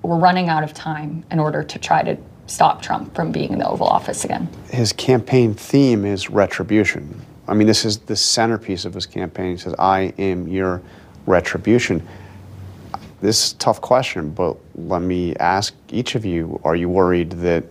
we're 0.02 0.18
running 0.18 0.48
out 0.48 0.64
of 0.64 0.72
time 0.74 1.24
in 1.30 1.38
order 1.38 1.62
to 1.62 1.78
try 1.78 2.02
to 2.02 2.16
stop 2.46 2.82
Trump 2.82 3.14
from 3.14 3.32
being 3.32 3.52
in 3.52 3.58
the 3.58 3.68
Oval 3.68 3.86
Office 3.86 4.24
again. 4.24 4.48
His 4.70 4.92
campaign 4.92 5.54
theme 5.54 6.04
is 6.04 6.30
retribution. 6.30 7.22
I 7.46 7.54
mean, 7.54 7.66
this 7.66 7.84
is 7.84 7.98
the 7.98 8.16
centerpiece 8.16 8.84
of 8.84 8.94
his 8.94 9.06
campaign. 9.06 9.52
He 9.52 9.56
says, 9.58 9.74
I 9.78 10.14
am 10.18 10.48
your 10.48 10.82
retribution. 11.26 12.06
This 13.20 13.46
is 13.46 13.52
a 13.52 13.56
tough 13.56 13.80
question, 13.80 14.30
but 14.30 14.56
let 14.74 15.02
me 15.02 15.34
ask 15.36 15.74
each 15.90 16.14
of 16.14 16.24
you 16.24 16.60
are 16.64 16.76
you 16.76 16.88
worried 16.88 17.30
that 17.32 17.64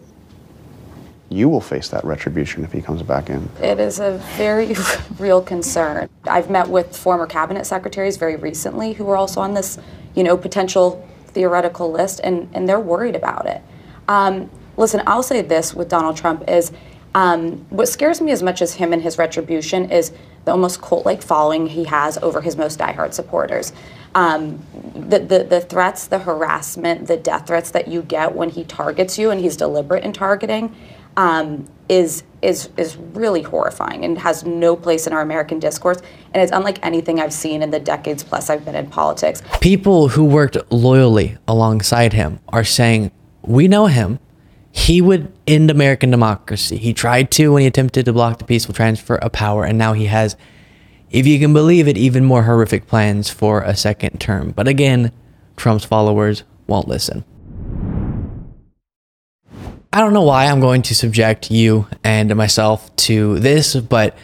you 1.30 1.50
will 1.50 1.62
face 1.62 1.88
that 1.90 2.04
retribution 2.06 2.64
if 2.64 2.72
he 2.72 2.82
comes 2.82 3.02
back 3.02 3.30
in? 3.30 3.50
It 3.62 3.80
is 3.80 4.00
a 4.00 4.20
very 4.36 4.76
real 5.20 5.42
concern. 5.42 6.10
I've 6.26 6.50
met 6.50 6.68
with 6.68 6.96
former 6.96 7.26
cabinet 7.26 7.66
secretaries 7.66 8.18
very 8.18 8.36
recently 8.36 8.94
who 8.94 9.10
are 9.10 9.16
also 9.16 9.42
on 9.42 9.54
this, 9.54 9.80
you 10.16 10.24
know, 10.24 10.38
potential 10.38 11.08
theoretical 11.28 11.92
list, 11.92 12.22
and, 12.24 12.50
and 12.54 12.70
they're 12.70 12.80
worried 12.80 13.16
about 13.16 13.48
it. 13.48 13.62
Um, 14.08 14.50
listen, 14.78 15.02
I'll 15.08 15.24
say 15.24 15.42
this 15.42 15.74
with 15.74 15.90
Donald 15.90 16.18
Trump 16.18 16.50
is 16.50 16.72
um, 17.16 17.66
what 17.70 17.88
scares 17.88 18.22
me 18.22 18.32
as 18.32 18.42
much 18.42 18.62
as 18.62 18.76
him 18.76 18.92
and 18.92 19.02
his 19.02 19.18
retribution 19.18 19.92
is 19.92 20.12
the 20.46 20.52
almost 20.52 20.82
cult-like 20.82 21.22
following 21.22 21.68
he 21.68 21.84
has 21.86 22.18
over 22.18 22.42
his 22.42 22.58
most 22.58 22.80
diehard 22.80 23.14
supporters. 23.14 23.72
Um, 24.16 24.66
the, 24.96 25.20
the, 25.20 25.44
the 25.44 25.62
threats, 25.62 26.08
the 26.08 26.20
harassment, 26.20 27.08
the 27.08 27.18
death 27.18 27.48
threats 27.48 27.72
that 27.72 27.88
you 27.88 28.02
get 28.02 28.36
when 28.36 28.50
he 28.50 28.64
targets 28.64 29.18
you, 29.18 29.32
and 29.32 29.40
he's 29.40 29.56
deliberate 29.56 30.04
in 30.04 30.14
targeting, 30.14 30.76
um, 31.18 31.68
is 31.90 32.24
is 32.42 32.70
is 32.78 32.98
really 32.98 33.42
horrifying 33.42 34.04
and 34.04 34.18
has 34.18 34.44
no 34.44 34.76
place 34.76 35.08
in 35.08 35.14
our 35.14 35.22
American 35.22 35.60
discourse. 35.60 36.00
And 36.34 36.42
it's 36.42 36.52
unlike 36.52 36.84
anything 36.84 37.20
I've 37.20 37.34
seen 37.34 37.62
in 37.62 37.72
the 37.72 37.80
decades 37.80 38.24
plus 38.24 38.50
I've 38.50 38.66
been 38.66 38.76
in 38.76 38.88
politics. 38.88 39.42
People 39.62 40.10
who 40.10 40.26
worked 40.26 40.58
loyally 40.72 41.38
alongside 41.48 42.14
him 42.14 42.40
are 42.50 42.64
saying, 42.64 43.12
"We 43.42 43.68
know 43.68 43.88
him. 43.88 44.20
He 44.76 45.02
would 45.02 45.32
end 45.46 45.70
American 45.70 46.10
democracy. 46.10 46.78
He 46.78 46.94
tried 46.94 47.30
to 47.32 47.54
when 47.54 47.62
he 47.62 47.68
attempted 47.68 48.06
to 48.06 48.14
block 48.14 48.40
the 48.40 48.44
peaceful 48.44 48.74
transfer 48.74 49.16
of 49.16 49.32
power, 49.32 49.64
and 49.64 49.78
now 49.78 49.94
he 49.94 50.08
has." 50.08 50.36
If 51.12 51.28
you 51.28 51.38
can 51.38 51.54
believe 51.54 51.88
it, 51.88 51.96
even 51.96 52.26
more 52.26 52.42
horrific 52.42 52.88
plans 52.88 53.30
for 53.30 53.62
a 53.62 53.76
second 53.76 54.20
term. 54.20 54.52
But 54.56 54.68
again, 54.68 55.12
Trump's 55.56 55.86
followers 55.86 56.44
won't 56.66 56.88
listen. 56.88 57.24
I 59.94 60.00
don't 60.00 60.12
know 60.12 60.24
why 60.24 60.48
I'm 60.48 60.60
going 60.60 60.82
to 60.82 60.96
subject 60.96 61.52
you 61.52 61.86
and 62.04 62.36
myself 62.36 62.94
to 62.96 63.38
this, 63.38 63.76
but 63.76 64.18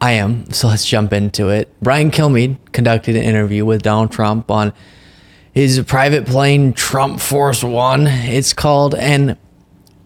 I 0.00 0.12
am. 0.12 0.52
So 0.52 0.68
let's 0.68 0.86
jump 0.86 1.12
into 1.12 1.48
it. 1.48 1.74
Brian 1.82 2.12
Kilmeade 2.12 2.58
conducted 2.70 3.16
an 3.16 3.24
interview 3.24 3.64
with 3.64 3.82
Donald 3.82 4.12
Trump 4.12 4.52
on 4.52 4.72
his 5.52 5.80
private 5.80 6.26
plane, 6.26 6.74
Trump 6.74 7.18
Force 7.18 7.64
One, 7.64 8.06
it's 8.06 8.52
called. 8.52 8.94
And 8.94 9.36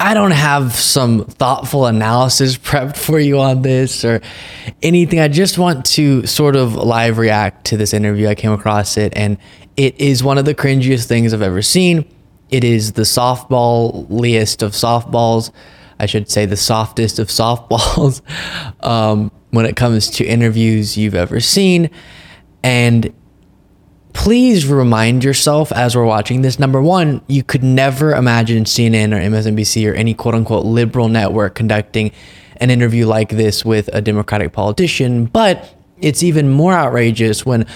I 0.02 0.14
don't 0.14 0.30
have 0.30 0.72
some 0.72 1.26
thoughtful 1.26 1.84
analysis 1.84 2.56
prepped 2.58 2.96
for 2.96 3.20
you 3.20 3.38
on 3.38 3.60
this 3.60 4.02
or 4.02 4.22
anything. 4.82 5.20
I 5.20 5.28
just 5.28 5.58
want 5.58 5.84
to 5.86 6.26
sort 6.26 6.56
of 6.56 6.74
live 6.74 7.18
react 7.18 7.66
to 7.66 7.76
this 7.76 7.92
interview. 7.92 8.26
I 8.26 8.34
came 8.34 8.52
across 8.52 8.96
it, 8.96 9.12
and 9.14 9.36
it 9.76 10.00
is 10.00 10.24
one 10.24 10.38
of 10.38 10.46
the 10.46 10.54
cringiest 10.54 11.06
things 11.06 11.34
I've 11.34 11.42
ever 11.42 11.60
seen. 11.60 12.10
It 12.48 12.64
is 12.64 12.92
the 12.92 13.02
softballiest 13.02 14.62
of 14.62 14.72
softballs. 14.72 15.52
I 15.98 16.06
should 16.06 16.30
say 16.30 16.46
the 16.46 16.56
softest 16.56 17.18
of 17.18 17.28
softballs 17.28 18.22
um, 18.82 19.30
when 19.50 19.66
it 19.66 19.76
comes 19.76 20.08
to 20.12 20.24
interviews 20.24 20.96
you've 20.96 21.14
ever 21.14 21.40
seen. 21.40 21.90
And 22.62 23.12
please 24.12 24.66
remind 24.66 25.24
yourself 25.24 25.72
as 25.72 25.96
we're 25.96 26.04
watching 26.04 26.42
this 26.42 26.58
number 26.58 26.80
one, 26.80 27.22
you 27.26 27.42
could 27.42 27.62
never 27.62 28.12
imagine 28.14 28.64
CNN 28.64 29.12
or 29.12 29.20
MSNBC 29.20 29.90
or 29.90 29.94
any 29.94 30.14
quote 30.14 30.34
unquote 30.34 30.66
liberal 30.66 31.08
network 31.08 31.54
conducting 31.54 32.12
an 32.56 32.70
interview 32.70 33.06
like 33.06 33.30
this 33.30 33.64
with 33.64 33.88
a 33.92 34.00
Democratic 34.00 34.52
politician. 34.52 35.24
But 35.26 35.74
it's 35.98 36.22
even 36.22 36.50
more 36.50 36.74
outrageous 36.74 37.44
when 37.46 37.66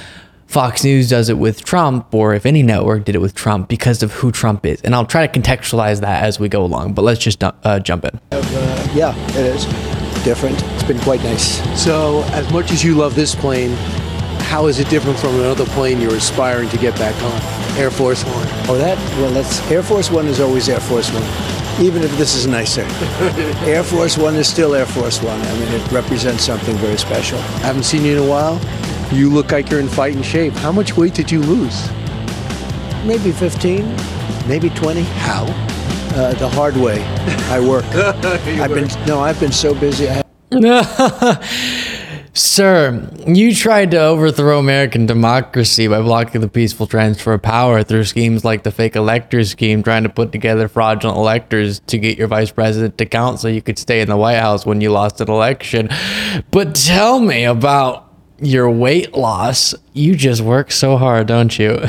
Fox 0.46 0.84
News 0.84 1.08
does 1.08 1.28
it 1.28 1.38
with 1.38 1.64
Trump, 1.64 2.14
or 2.14 2.34
if 2.34 2.46
any 2.46 2.62
network 2.62 3.04
did 3.04 3.14
it 3.14 3.20
with 3.20 3.34
Trump, 3.34 3.68
because 3.68 4.02
of 4.02 4.12
who 4.12 4.30
Trump 4.30 4.64
is. 4.66 4.80
And 4.82 4.94
I'll 4.94 5.06
try 5.06 5.26
to 5.26 5.40
contextualize 5.40 6.00
that 6.00 6.22
as 6.22 6.38
we 6.38 6.48
go 6.48 6.62
along, 6.62 6.92
but 6.92 7.02
let's 7.02 7.18
just 7.20 7.42
uh, 7.42 7.80
jump 7.80 8.04
in. 8.04 8.20
Uh, 8.30 8.92
yeah, 8.94 9.16
it 9.30 9.46
is 9.46 9.64
different. 10.22 10.62
It's 10.74 10.84
been 10.84 11.00
quite 11.00 11.22
nice. 11.24 11.60
So, 11.82 12.22
as 12.28 12.50
much 12.52 12.70
as 12.70 12.84
you 12.84 12.94
love 12.94 13.14
this 13.14 13.34
plane, 13.34 13.76
how 14.44 14.66
is 14.66 14.78
it 14.78 14.88
different 14.88 15.18
from 15.18 15.34
another 15.36 15.64
plane 15.66 16.00
you're 16.00 16.14
aspiring 16.14 16.68
to 16.68 16.78
get 16.78 16.94
back 16.96 17.14
on? 17.22 17.78
Air 17.78 17.90
Force 17.90 18.24
One. 18.24 18.46
Oh, 18.68 18.76
that? 18.78 18.96
Well, 19.18 19.32
that's 19.32 19.60
Air 19.70 19.82
Force 19.82 20.10
One 20.10 20.26
is 20.26 20.38
always 20.40 20.68
Air 20.68 20.80
Force 20.80 21.10
One, 21.12 21.24
even 21.84 22.02
if 22.02 22.16
this 22.16 22.34
is 22.34 22.46
nicer. 22.46 22.82
Air 23.66 23.82
Force 23.82 24.16
One 24.16 24.36
is 24.36 24.46
still 24.48 24.74
Air 24.74 24.86
Force 24.86 25.20
One. 25.22 25.40
I 25.40 25.52
mean, 25.58 25.72
it 25.72 25.90
represents 25.90 26.44
something 26.44 26.76
very 26.76 26.96
special. 26.98 27.38
I 27.38 27.66
haven't 27.66 27.84
seen 27.84 28.04
you 28.04 28.12
in 28.12 28.18
a 28.22 28.28
while. 28.28 28.60
You 29.12 29.30
look 29.30 29.50
like 29.50 29.70
you're 29.70 29.80
in 29.80 29.88
fighting 29.88 30.22
shape. 30.22 30.52
How 30.54 30.72
much 30.72 30.96
weight 30.96 31.14
did 31.14 31.30
you 31.30 31.40
lose? 31.40 31.88
Maybe 33.04 33.32
15, 33.32 33.96
maybe 34.46 34.70
20. 34.70 35.02
How? 35.02 35.44
Uh, 36.14 36.32
the 36.34 36.48
hard 36.48 36.76
way. 36.76 37.02
I 37.50 37.60
work. 37.60 37.84
I've 37.94 38.70
been 38.70 38.88
no, 39.06 39.18
I've 39.20 39.40
been 39.40 39.52
so 39.52 39.74
busy. 39.74 40.06
Sir, 42.36 43.08
you 43.28 43.54
tried 43.54 43.92
to 43.92 44.00
overthrow 44.00 44.58
American 44.58 45.06
democracy 45.06 45.86
by 45.86 46.02
blocking 46.02 46.40
the 46.40 46.48
peaceful 46.48 46.88
transfer 46.88 47.34
of 47.34 47.42
power 47.42 47.84
through 47.84 48.02
schemes 48.02 48.44
like 48.44 48.64
the 48.64 48.72
fake 48.72 48.96
elector 48.96 49.44
scheme, 49.44 49.84
trying 49.84 50.02
to 50.02 50.08
put 50.08 50.32
together 50.32 50.66
fraudulent 50.66 51.16
electors 51.16 51.78
to 51.86 51.96
get 51.96 52.18
your 52.18 52.26
vice 52.26 52.50
president 52.50 52.98
to 52.98 53.06
count 53.06 53.38
so 53.38 53.46
you 53.46 53.62
could 53.62 53.78
stay 53.78 54.00
in 54.00 54.08
the 54.08 54.16
White 54.16 54.40
House 54.40 54.66
when 54.66 54.80
you 54.80 54.90
lost 54.90 55.20
an 55.20 55.30
election. 55.30 55.88
But 56.50 56.74
tell 56.74 57.20
me 57.20 57.44
about 57.44 58.12
your 58.40 58.68
weight 58.68 59.12
loss. 59.14 59.72
You 59.92 60.16
just 60.16 60.40
work 60.40 60.72
so 60.72 60.96
hard, 60.96 61.28
don't 61.28 61.56
you? 61.56 61.86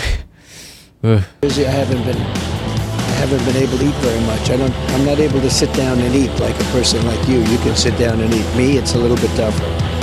busy. 1.41 1.65
I 1.65 1.71
haven't 1.71 2.03
been. 2.03 2.17
I 2.17 3.17
haven't 3.17 3.43
been 3.45 3.55
able 3.55 3.79
to 3.79 3.87
eat 3.87 3.95
very 3.95 4.21
much. 4.27 4.51
I 4.51 4.57
don't. 4.57 4.73
I'm 4.91 5.05
not 5.05 5.17
able 5.17 5.41
to 5.41 5.49
sit 5.49 5.73
down 5.73 5.97
and 6.01 6.13
eat 6.13 6.29
like 6.39 6.55
a 6.59 6.65
person 6.65 7.03
like 7.07 7.27
you. 7.27 7.39
You 7.39 7.57
can 7.57 7.75
sit 7.75 7.97
down 7.97 8.19
and 8.19 8.31
eat. 8.31 8.55
Me, 8.55 8.77
it's 8.77 8.93
a 8.93 8.99
little 8.99 9.17
bit 9.17 9.35
tougher. 9.35 9.94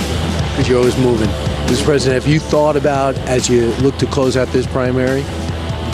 Because 0.52 0.68
you're 0.68 0.78
always 0.78 0.96
moving. 0.98 1.28
Mr. 1.66 1.84
President, 1.84 2.22
have 2.22 2.32
you 2.32 2.38
thought 2.38 2.76
about, 2.76 3.16
as 3.20 3.48
you 3.48 3.68
look 3.76 3.96
to 3.98 4.06
close 4.06 4.36
out 4.36 4.48
this 4.48 4.66
primary, 4.66 5.22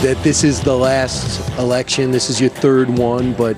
that 0.02 0.20
this 0.22 0.44
is 0.44 0.60
the 0.60 0.76
last 0.76 1.48
election? 1.58 2.10
This 2.10 2.28
is 2.28 2.40
your 2.40 2.50
third 2.50 2.90
one, 2.90 3.34
but 3.34 3.56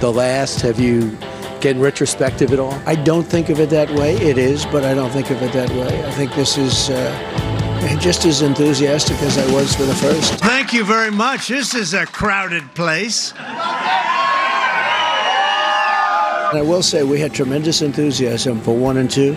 the 0.00 0.12
last? 0.12 0.60
Have 0.60 0.78
you 0.78 1.16
getting 1.60 1.82
retrospective 1.82 2.52
at 2.52 2.60
all? 2.60 2.74
I 2.86 2.94
don't 2.94 3.24
think 3.24 3.48
of 3.48 3.58
it 3.58 3.70
that 3.70 3.90
way. 3.90 4.14
It 4.16 4.38
is, 4.38 4.64
but 4.66 4.84
I 4.84 4.94
don't 4.94 5.10
think 5.10 5.30
of 5.30 5.42
it 5.42 5.52
that 5.52 5.70
way. 5.70 6.04
I 6.04 6.10
think 6.12 6.32
this 6.34 6.56
is 6.56 6.90
uh, 6.90 7.98
just 8.00 8.24
as 8.24 8.42
enthusiastic 8.42 9.20
as 9.22 9.38
I 9.38 9.52
was 9.52 9.74
for 9.74 9.84
the 9.84 9.94
first. 9.94 10.34
Thank 10.34 10.72
you 10.72 10.84
very 10.84 11.10
much. 11.10 11.48
This 11.48 11.74
is 11.74 11.94
a 11.94 12.06
crowded 12.06 12.74
place. 12.74 13.32
And 16.48 16.58
I 16.58 16.62
will 16.62 16.82
say 16.82 17.02
we 17.02 17.18
had 17.18 17.34
tremendous 17.34 17.82
enthusiasm 17.82 18.60
for 18.60 18.76
one 18.76 18.98
and 18.98 19.10
two, 19.10 19.34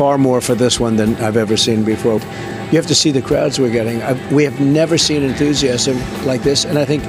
far 0.00 0.16
more 0.16 0.40
for 0.40 0.54
this 0.54 0.80
one 0.80 0.96
than 0.96 1.14
I've 1.16 1.36
ever 1.36 1.58
seen 1.58 1.84
before. 1.84 2.20
You 2.70 2.78
have 2.78 2.86
to 2.86 2.94
see 2.94 3.10
the 3.10 3.20
crowds 3.20 3.58
we're 3.58 3.70
getting. 3.70 4.00
I, 4.00 4.14
we 4.32 4.44
have 4.44 4.58
never 4.58 4.96
seen 4.96 5.22
enthusiasm 5.22 5.98
like 6.24 6.42
this, 6.42 6.64
and 6.64 6.78
I 6.78 6.86
think 6.86 7.04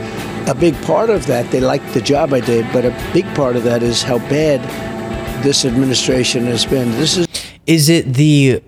a 0.49 0.53
big 0.53 0.75
part 0.81 1.09
of 1.09 1.25
that, 1.27 1.49
they 1.51 1.61
liked 1.61 1.93
the 1.93 2.01
job 2.01 2.33
I 2.33 2.41
did, 2.41 2.65
but 2.73 2.83
a 2.83 2.91
big 3.13 3.23
part 3.33 3.55
of 3.55 3.63
that 3.63 3.81
is 3.81 4.03
how 4.03 4.17
bad 4.27 4.59
this 5.41 5.63
administration 5.63 6.43
has 6.47 6.65
been. 6.65 6.91
This 6.91 7.15
is 7.15 7.27
Is 7.65 7.87
it 7.87 8.13
the 8.13 8.61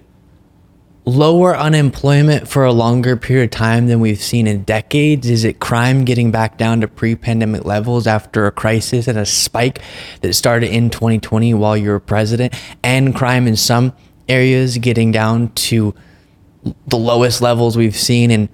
lower 1.04 1.58
unemployment 1.58 2.48
for 2.48 2.64
a 2.64 2.72
longer 2.72 3.18
period 3.18 3.44
of 3.44 3.52
time 3.52 3.88
than 3.88 4.00
we've 4.00 4.22
seen 4.22 4.48
in 4.48 4.64
decades? 4.64 5.30
Is 5.30 5.44
it 5.44 5.60
crime 5.60 6.06
getting 6.06 6.32
back 6.32 6.58
down 6.58 6.80
to 6.80 6.88
pre 6.88 7.18
pandemic 7.18 7.66
levels 7.66 8.08
after 8.08 8.48
a 8.48 8.54
crisis 8.54 9.10
and 9.10 9.18
a 9.18 9.26
spike 9.26 9.82
that 10.22 10.34
started 10.34 10.72
in 10.72 10.90
2020 10.90 11.54
while 11.56 11.76
you 11.76 11.90
were 11.90 12.00
president? 12.00 12.54
And 12.84 13.14
crime 13.14 13.48
in 13.48 13.58
some 13.58 13.92
areas 14.30 14.78
getting 14.78 15.12
down 15.12 15.50
to 15.50 15.94
the 16.88 16.98
lowest 16.98 17.42
levels 17.42 17.76
we've 17.76 17.96
seen 17.96 18.32
in 18.32 18.50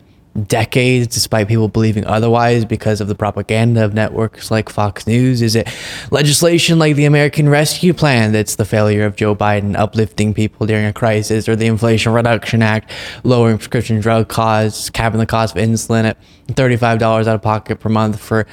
decades, 0.48 1.08
despite 1.08 1.48
people 1.48 1.68
believing 1.68 2.06
otherwise 2.06 2.64
because 2.64 3.02
of 3.02 3.08
the 3.08 3.16
propaganda 3.16 3.84
of 3.84 3.94
networks 3.94 4.52
like 4.52 4.70
Fox 4.70 5.06
News? 5.08 5.42
Is 5.42 5.56
it 5.56 5.68
legislation 6.12 6.80
like 6.80 6.96
the 6.96 7.06
American 7.06 7.50
Rescue 7.50 7.94
Plan 7.94 8.32
that's 8.32 8.56
the 8.56 8.66
failure 8.66 9.06
of 9.06 9.16
Joe 9.16 9.36
Biden 9.36 9.76
uplifting 9.76 10.34
people 10.34 10.66
during 10.66 10.86
a 10.86 10.94
crisis, 10.94 11.50
or 11.50 11.56
the 11.56 11.66
Inflation 11.66 12.14
Reduction 12.14 12.62
Act 12.62 12.92
lowering 13.24 13.58
prescription 13.58 14.00
drug 14.00 14.28
costs, 14.28 14.90
capping 14.90 15.20
the 15.20 15.26
cost 15.26 15.56
of 15.56 15.62
insulin 15.62 16.06
at 16.06 16.18
$35 16.48 17.02
out 17.02 17.28
of 17.28 17.42
pocket 17.42 17.80
per 17.80 17.90
month 17.90 18.20
for 18.20 18.48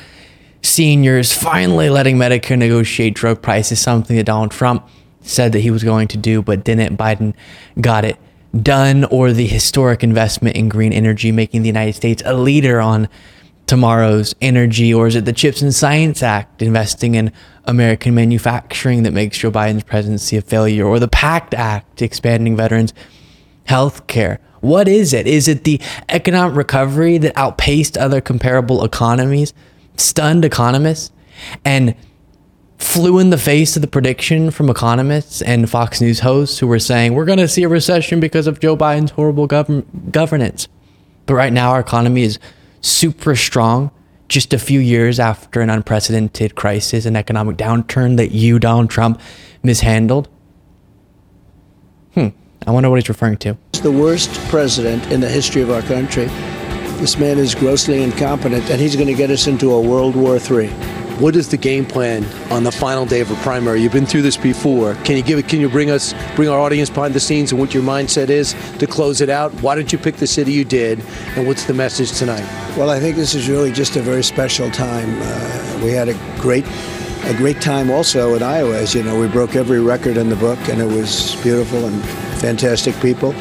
seniors, 0.62 1.33
finally 1.33 1.90
letting 1.90 2.16
Medicare 2.16 2.59
negotiate 2.59 3.14
drug 3.14 3.40
prices, 3.40 3.81
something 3.81 4.16
that 4.16 4.24
Donald 4.24 4.50
Trump 4.50 4.88
said 5.26 5.52
that 5.52 5.60
he 5.60 5.70
was 5.70 5.84
going 5.84 6.08
to 6.08 6.16
do, 6.16 6.42
but 6.42 6.64
didn't. 6.64 6.96
Biden 6.96 7.34
got 7.80 8.04
it 8.04 8.16
done, 8.62 9.04
or 9.06 9.32
the 9.32 9.46
historic 9.46 10.02
investment 10.02 10.56
in 10.56 10.68
green 10.68 10.92
energy, 10.92 11.32
making 11.32 11.62
the 11.62 11.68
United 11.68 11.94
States 11.94 12.22
a 12.24 12.34
leader 12.34 12.80
on 12.80 13.08
tomorrow's 13.66 14.34
energy, 14.40 14.94
or 14.94 15.08
is 15.08 15.16
it 15.16 15.24
the 15.24 15.32
Chips 15.32 15.60
and 15.60 15.74
Science 15.74 16.22
Act, 16.22 16.62
investing 16.62 17.16
in 17.16 17.32
American 17.64 18.14
manufacturing 18.14 19.02
that 19.02 19.12
makes 19.12 19.38
Joe 19.38 19.50
Biden's 19.50 19.82
presidency 19.82 20.36
a 20.36 20.42
failure, 20.42 20.86
or 20.86 20.98
the 20.98 21.08
PACT 21.08 21.52
Act, 21.54 22.00
expanding 22.00 22.56
veterans' 22.56 22.94
health 23.64 24.06
care? 24.06 24.38
What 24.60 24.88
is 24.88 25.12
it? 25.12 25.26
Is 25.26 25.48
it 25.48 25.64
the 25.64 25.80
economic 26.08 26.56
recovery 26.56 27.18
that 27.18 27.36
outpaced 27.36 27.98
other 27.98 28.20
comparable 28.20 28.84
economies, 28.84 29.52
stunned 29.96 30.44
economists, 30.44 31.10
and 31.64 31.94
flew 32.78 33.18
in 33.18 33.30
the 33.30 33.38
face 33.38 33.76
of 33.76 33.82
the 33.82 33.88
prediction 33.88 34.50
from 34.50 34.68
economists 34.68 35.42
and 35.42 35.68
Fox 35.68 36.00
News 36.00 36.20
hosts 36.20 36.58
who 36.58 36.66
were 36.66 36.78
saying, 36.78 37.14
we're 37.14 37.24
going 37.24 37.38
to 37.38 37.48
see 37.48 37.62
a 37.62 37.68
recession 37.68 38.20
because 38.20 38.46
of 38.46 38.60
Joe 38.60 38.76
Biden's 38.76 39.12
horrible 39.12 39.48
gov- 39.48 39.84
governance. 40.12 40.68
But 41.26 41.34
right 41.34 41.52
now, 41.52 41.70
our 41.70 41.80
economy 41.80 42.22
is 42.22 42.38
super 42.80 43.34
strong 43.34 43.90
just 44.28 44.52
a 44.52 44.58
few 44.58 44.80
years 44.80 45.18
after 45.20 45.60
an 45.60 45.70
unprecedented 45.70 46.54
crisis 46.54 47.06
and 47.06 47.16
economic 47.16 47.56
downturn 47.56 48.16
that 48.16 48.32
you, 48.32 48.58
Donald 48.58 48.90
Trump, 48.90 49.20
mishandled. 49.62 50.28
Hmm. 52.14 52.28
I 52.66 52.70
wonder 52.72 52.90
what 52.90 52.96
he's 52.96 53.08
referring 53.08 53.36
to. 53.38 53.56
The 53.82 53.92
worst 53.92 54.32
president 54.48 55.12
in 55.12 55.20
the 55.20 55.28
history 55.28 55.62
of 55.62 55.70
our 55.70 55.82
country. 55.82 56.26
This 56.98 57.18
man 57.18 57.38
is 57.38 57.54
grossly 57.54 58.02
incompetent, 58.02 58.68
and 58.70 58.80
he's 58.80 58.96
going 58.96 59.08
to 59.08 59.14
get 59.14 59.30
us 59.30 59.46
into 59.46 59.72
a 59.72 59.80
World 59.80 60.16
War 60.16 60.36
III. 60.36 60.70
What 61.18 61.35
is 61.35 61.48
the 61.48 61.57
game 61.57 61.87
plan 61.87 62.26
on 62.52 62.62
the 62.62 62.70
final 62.70 63.07
day 63.07 63.20
of 63.20 63.31
a 63.31 63.37
primary? 63.37 63.81
You've 63.81 63.92
been 63.92 64.05
through 64.05 64.20
this 64.20 64.37
before. 64.37 64.96
Can 64.96 65.16
you 65.16 65.22
give 65.22 65.38
it? 65.38 65.48
Can 65.48 65.61
you 65.61 65.68
bring 65.70 65.90
us, 65.90 66.14
bring 66.35 66.50
our 66.50 66.61
audience 66.61 66.90
behind 66.90 67.14
the 67.14 67.20
scenes 67.20 67.52
and 67.52 67.59
what 67.59 67.72
your 67.72 67.83
mindset 67.83 68.29
is 68.29 68.55
to 68.81 68.87
close 68.87 69.22
it 69.22 69.31
out? 69.31 69.50
Why 69.62 69.76
did 69.76 69.90
you 69.90 69.98
pick 69.98 70.16
the 70.16 70.26
city 70.26 70.52
you 70.52 70.62
did, 70.66 71.00
and 71.35 71.46
what's 71.46 71.64
the 71.64 71.72
message 71.72 72.12
tonight? 72.12 72.44
Well, 72.76 72.90
I 72.90 73.00
think 73.00 73.16
this 73.16 73.35
is 73.35 73.48
really 73.48 73.72
just 73.72 73.96
a 73.96 74.02
very 74.02 74.22
special 74.22 74.70
time. 74.70 75.09
Uh, 75.22 75.81
we 75.83 75.90
had 75.90 76.11
a 76.11 76.14
great, 76.38 76.66
a 77.24 77.35
great 77.38 77.62
time 77.62 77.90
also 77.90 78.35
in 78.35 78.42
Iowa. 78.42 78.76
As 78.76 78.94
you 78.94 79.02
know, 79.02 79.18
we 79.18 79.26
broke 79.26 79.57
every 79.57 79.81
record 79.81 80.18
in 80.18 80.29
the 80.29 80.37
book, 80.37 80.59
and 80.68 80.83
it 80.83 80.85
was 80.85 81.35
beautiful 81.42 81.87
and 81.87 82.05
fantastic 82.40 82.94
people. 83.00 83.35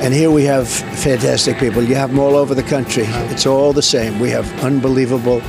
And 0.00 0.14
here 0.14 0.30
we 0.30 0.44
have 0.44 0.68
fantastic 0.68 1.58
people. 1.58 1.82
You 1.82 1.96
have 1.96 2.10
them 2.10 2.20
all 2.20 2.36
over 2.36 2.54
the 2.54 2.62
country. 2.62 3.04
It's 3.32 3.46
all 3.46 3.72
the 3.72 3.82
same. 3.82 4.20
We 4.20 4.30
have 4.30 4.46
unbelievable 4.62 5.40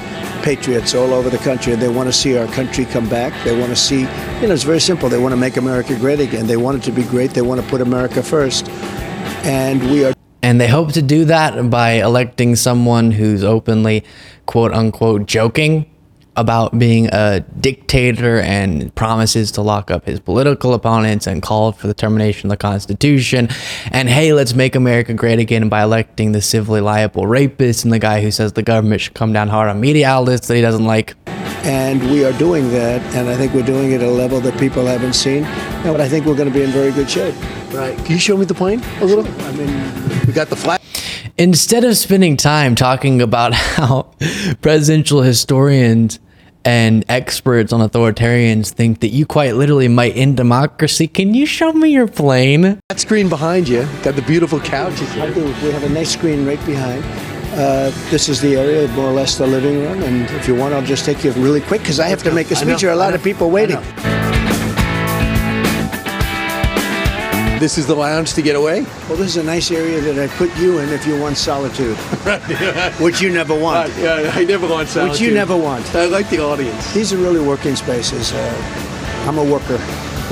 patriots 0.42 0.96
all 0.96 1.14
over 1.14 1.30
the 1.30 1.38
country. 1.38 1.74
and 1.74 1.82
They 1.82 1.88
want 1.88 2.10
to 2.10 2.14
see 2.14 2.38
our 2.38 2.48
country 2.48 2.86
come 2.86 3.08
back. 3.08 3.32
They 3.44 3.58
want 3.58 3.70
to 3.72 3.76
see, 3.76 4.02
you 4.02 4.48
know, 4.48 4.54
it's 4.54 4.64
very 4.64 4.80
simple. 4.80 5.08
They 5.08 5.20
want 5.20 5.34
to 5.34 5.38
make 5.38 5.58
America 5.58 5.96
great 5.96 6.20
again. 6.20 6.48
They 6.48 6.58
want 6.58 6.78
it 6.78 6.84
to 6.84 6.92
be 6.92 7.04
great. 7.04 7.32
They 7.32 7.44
want 7.44 7.62
to 7.62 7.68
put 7.68 7.80
America 7.80 8.24
first. 8.24 8.68
And 9.46 9.82
we 9.92 10.06
are. 10.06 10.14
And 10.42 10.60
they 10.60 10.68
hope 10.68 10.94
to 10.94 11.02
do 11.02 11.26
that 11.26 11.70
by 11.70 11.92
electing 12.02 12.56
someone 12.56 13.12
who's 13.12 13.44
openly, 13.44 14.04
quote 14.46 14.74
unquote, 14.74 15.26
joking 15.28 15.86
about 16.40 16.78
being 16.80 17.10
a 17.12 17.42
dictator 17.60 18.40
and 18.40 18.94
promises 18.96 19.52
to 19.52 19.62
lock 19.62 19.92
up 19.92 20.06
his 20.06 20.20
political 20.20 20.74
opponents 20.74 21.28
and 21.28 21.42
called 21.42 21.76
for 21.76 21.88
the 21.88 21.94
termination 21.94 22.48
of 22.48 22.52
the 22.52 22.58
Constitution. 22.58 23.50
And 23.92 24.10
hey, 24.10 24.34
let's 24.34 24.54
make 24.54 24.76
America 24.76 25.14
great 25.14 25.40
again 25.40 25.70
by 25.70 25.84
electing 25.84 26.32
the 26.32 26.42
civilly 26.42 26.82
liable 26.82 27.28
rapist 27.28 27.84
and 27.84 27.92
the 27.92 28.00
guy 28.00 28.22
who 28.22 28.32
says 28.32 28.54
the 28.54 28.64
government 28.64 29.02
should 29.02 29.14
come 29.14 29.34
down 29.34 29.50
hard 29.50 29.70
on 29.70 29.80
media 29.80 30.08
outlets 30.08 30.48
that 30.48 30.56
he 30.56 30.62
doesn't 30.62 30.86
like. 30.86 31.16
And 31.66 32.02
we 32.10 32.24
are 32.24 32.32
doing 32.34 32.72
that, 32.72 33.02
and 33.14 33.28
I 33.28 33.36
think 33.36 33.54
we're 33.54 33.66
doing 33.66 33.92
it 33.92 34.02
at 34.02 34.08
a 34.08 34.12
level 34.12 34.40
that 34.40 34.58
people 34.58 34.86
haven't 34.86 35.14
seen. 35.14 35.44
And 35.44 36.02
I 36.02 36.08
think 36.08 36.26
we're 36.26 36.36
going 36.36 36.48
to 36.48 36.54
be 36.54 36.64
in 36.64 36.72
very 36.72 36.92
good 36.92 37.10
shape. 37.10 37.36
Right. 37.74 37.98
Can 37.98 38.14
you 38.14 38.20
show 38.20 38.38
me 38.38 38.46
the 38.46 38.54
plane 38.54 38.82
a 39.02 39.06
little? 39.06 39.28
I 39.44 39.52
mean, 39.52 40.26
we 40.26 40.34
got 40.34 40.48
the 40.48 40.56
flag. 40.56 40.80
Instead 41.38 41.84
of 41.84 41.96
spending 41.96 42.36
time 42.36 42.76
talking 42.76 43.22
about 43.22 43.54
how 43.78 44.12
presidential 44.62 45.22
historians 45.22 46.20
and 46.66 47.06
experts 47.10 47.72
on 47.74 47.88
authoritarians 47.88 48.70
think 48.72 49.00
that 49.00 49.10
you 49.10 49.26
quite 49.26 49.56
literally 49.56 49.88
might 49.88 50.16
end 50.16 50.38
democracy. 50.38 51.08
Can 51.08 51.34
you 51.34 51.46
show 51.46 51.74
me 51.74 51.90
your 51.90 52.08
plane? 52.08 52.80
That 52.90 53.00
screen 53.00 53.30
behind 53.30 53.68
you 53.68 53.88
got 54.04 54.16
the 54.16 54.22
beautiful 54.22 54.60
couches. 54.60 55.10
I 55.18 55.34
do. 55.34 55.46
We 55.64 55.72
have 55.72 55.84
a 55.84 55.90
nice 55.90 56.12
screen 56.12 56.46
right 56.46 56.64
behind. 56.66 57.04
Uh, 57.54 57.92
this 58.10 58.30
is 58.30 58.42
the 58.42 58.56
area, 58.56 58.88
more 58.90 59.10
or 59.10 59.14
less 59.14 59.38
the 59.38 59.48
living 59.48 59.80
room. 59.80 60.04
And 60.04 60.30
if 60.32 60.48
you 60.48 60.56
want, 60.56 60.74
I'll 60.74 60.84
just 60.84 61.06
take 61.06 61.24
you 61.24 61.32
really 61.34 61.62
quick 61.62 61.82
because 61.82 62.00
I 62.00 62.08
have 62.08 62.22
to 62.24 62.32
make 62.32 62.52
a 62.52 62.56
speech. 62.56 62.82
There 62.82 62.90
are 62.90 62.94
a 62.94 62.96
lot 62.96 63.14
of 63.14 63.24
people 63.24 63.50
waiting. 63.50 63.80
This 67.60 67.78
is 67.78 67.88
the 67.88 67.96
lounge 67.96 68.36
to 68.36 68.42
get 68.42 68.56
away? 68.56 68.84
Well, 69.10 69.18
this 69.18 69.36
is 69.36 69.36
a 69.36 69.44
nice 69.44 69.70
area 69.70 70.00
that 70.00 70.18
I 70.18 70.34
put 70.38 70.56
you 70.58 70.80
in 70.80 70.88
if 70.90 71.06
you 71.06 71.20
want 71.20 71.36
solitude, 71.36 71.98
which 73.02 73.20
you 73.20 73.34
never 73.34 73.54
want. 73.54 73.92
Uh, 73.92 74.02
yeah, 74.02 74.32
I 74.34 74.46
never 74.46 74.66
want 74.66 74.88
solitude. 74.88 75.12
Which 75.12 75.20
you 75.20 75.34
never 75.34 75.58
want. 75.58 75.94
I 75.94 76.06
like 76.06 76.30
the 76.30 76.40
audience. 76.40 76.94
These 76.94 77.12
are 77.12 77.18
really 77.18 77.46
working 77.46 77.76
spaces. 77.76 78.32
Uh, 78.32 79.26
I'm 79.28 79.38
a 79.38 79.44
worker. 79.44 79.76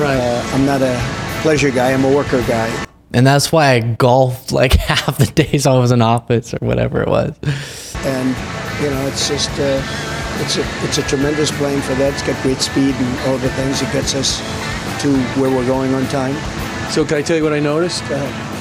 Right. 0.01 0.17
Uh, 0.17 0.41
I'm 0.53 0.65
not 0.65 0.81
a 0.81 0.97
pleasure 1.41 1.69
guy. 1.69 1.91
I'm 1.91 2.05
a 2.05 2.15
worker 2.15 2.41
guy. 2.47 2.85
And 3.13 3.27
that's 3.27 3.51
why 3.51 3.71
I 3.71 3.81
golfed 3.81 4.51
like 4.53 4.75
half 4.75 5.17
the 5.17 5.25
days 5.25 5.67
I 5.67 5.77
was 5.77 5.91
in 5.91 6.01
office 6.01 6.53
or 6.53 6.65
whatever 6.65 7.01
it 7.01 7.09
was. 7.09 7.35
And 8.05 8.29
you 8.81 8.89
know, 8.89 9.05
it's 9.05 9.27
just 9.27 9.49
uh, 9.59 9.83
it's 10.39 10.55
a 10.55 10.65
it's 10.85 10.97
a 10.97 11.03
tremendous 11.03 11.51
plane 11.51 11.81
for 11.81 11.93
that. 11.95 12.13
It's 12.13 12.23
got 12.23 12.41
great 12.41 12.59
speed 12.59 12.95
and 12.95 13.19
all 13.27 13.37
the 13.37 13.49
things. 13.49 13.81
It 13.81 13.91
gets 13.91 14.15
us 14.15 14.39
to 15.01 15.13
where 15.41 15.51
we're 15.51 15.67
going 15.67 15.93
on 15.93 16.07
time. 16.07 16.56
So 16.89 17.05
can 17.05 17.17
I 17.17 17.21
tell 17.21 17.37
you 17.37 17.43
what 17.43 17.53
I 17.53 17.59
noticed? 17.59 18.01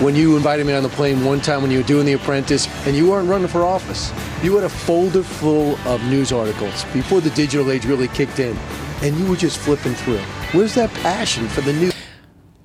When 0.03 0.15
you 0.15 0.37
invited 0.37 0.67
me 0.67 0.75
on 0.75 0.83
the 0.83 0.91
plane 0.91 1.25
one 1.25 1.41
time 1.41 1.63
when 1.63 1.71
you 1.71 1.79
were 1.79 1.87
doing 1.87 2.05
The 2.05 2.13
Apprentice 2.13 2.69
and 2.87 2.95
you 2.95 3.09
weren't 3.09 3.29
running 3.29 3.49
for 3.49 3.65
office, 3.65 4.13
you 4.43 4.55
had 4.57 4.65
a 4.65 4.69
folder 4.69 5.23
full 5.23 5.77
of 5.87 6.03
news 6.05 6.33
articles 6.33 6.85
before 6.93 7.23
the 7.23 7.31
digital 7.31 7.71
age 7.71 7.87
really 7.87 8.09
kicked 8.09 8.39
in, 8.39 8.55
and 9.03 9.17
you 9.17 9.27
were 9.27 9.37
just 9.37 9.59
flipping 9.59 9.95
through. 9.95 10.19
Where's 10.53 10.75
that 10.75 10.91
passion 10.95 11.49
for 11.49 11.63
the 11.63 11.73
news? 11.73 11.95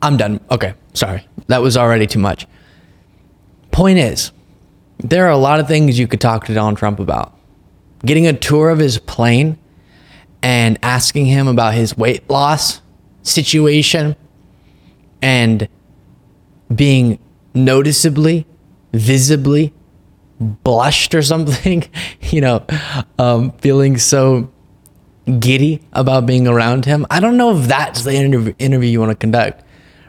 I'm 0.02 0.18
done. 0.18 0.42
Okay, 0.50 0.74
sorry. 0.94 1.26
That 1.48 1.62
was 1.62 1.78
already 1.78 2.08
too 2.08 2.20
much. 2.20 2.48
Point 3.72 4.00
is, 4.00 4.32
there 4.98 5.26
are 5.26 5.32
a 5.32 5.38
lot 5.38 5.60
of 5.60 5.68
things 5.68 5.98
you 5.98 6.08
could 6.08 6.20
talk 6.20 6.46
to 6.46 6.54
Donald 6.54 6.78
Trump 6.78 7.00
about. 7.00 7.38
Getting 8.06 8.28
a 8.28 8.34
tour 8.34 8.70
of 8.72 8.80
his 8.80 8.98
plane 8.98 9.58
and 10.42 10.78
asking 10.84 11.28
him 11.28 11.48
about 11.48 11.76
his 11.76 11.96
weight 11.96 12.30
loss 12.30 12.82
situation 13.22 14.16
and 15.22 15.68
being 16.74 17.20
noticeably, 17.54 18.46
visibly 18.94 19.74
blushed 20.40 21.14
or 21.14 21.22
something, 21.34 21.84
you 22.22 22.42
know, 22.42 22.66
um, 23.18 23.52
feeling 23.54 23.98
so 23.98 24.52
giddy 25.40 25.82
about 25.94 26.26
being 26.26 26.48
around 26.48 26.86
him. 26.86 27.06
I 27.10 27.20
don't 27.20 27.38
know 27.38 27.58
if 27.58 27.68
that's 27.68 28.04
the 28.04 28.14
interview, 28.14 28.54
interview 28.60 28.90
you 28.90 29.00
want 29.00 29.12
to 29.12 29.16
conduct, 29.16 29.64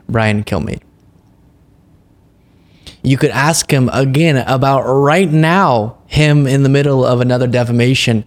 Brian 0.08 0.42
Kilmeade. 0.44 0.82
You 3.04 3.16
could 3.16 3.30
ask 3.30 3.70
him 3.70 3.90
again 3.92 4.36
about 4.36 4.82
right 4.82 5.30
now, 5.30 5.98
him 6.06 6.46
in 6.46 6.62
the 6.62 6.68
middle 6.68 7.04
of 7.04 7.20
another 7.20 7.48
defamation 7.48 8.24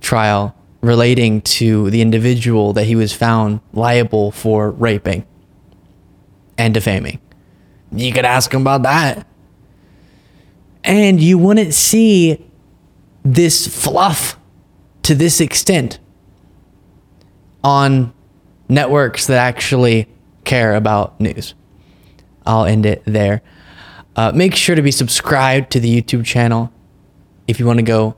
trial 0.00 0.54
relating 0.80 1.40
to 1.40 1.90
the 1.90 2.00
individual 2.00 2.72
that 2.72 2.84
he 2.84 2.94
was 2.94 3.12
found 3.12 3.60
liable 3.72 4.30
for 4.30 4.70
raping 4.70 5.24
and 6.62 6.72
defaming. 6.72 7.20
You 7.90 8.12
could 8.12 8.24
ask 8.24 8.52
him 8.54 8.62
about 8.62 8.82
that. 8.84 9.26
And 10.84 11.20
you 11.20 11.38
wouldn't 11.38 11.74
see 11.74 12.44
this 13.24 13.66
fluff 13.66 14.38
to 15.02 15.14
this 15.14 15.40
extent 15.40 15.98
on 17.64 18.12
networks 18.68 19.26
that 19.26 19.38
actually 19.38 20.08
care 20.44 20.74
about 20.74 21.20
news. 21.20 21.54
I'll 22.46 22.64
end 22.64 22.86
it 22.86 23.02
there. 23.04 23.42
Uh, 24.14 24.32
make 24.32 24.54
sure 24.54 24.74
to 24.74 24.82
be 24.82 24.90
subscribed 24.90 25.70
to 25.72 25.80
the 25.80 26.02
YouTube 26.02 26.24
channel. 26.24 26.72
If 27.46 27.58
you 27.58 27.66
want 27.66 27.78
to 27.78 27.84
go 27.84 28.16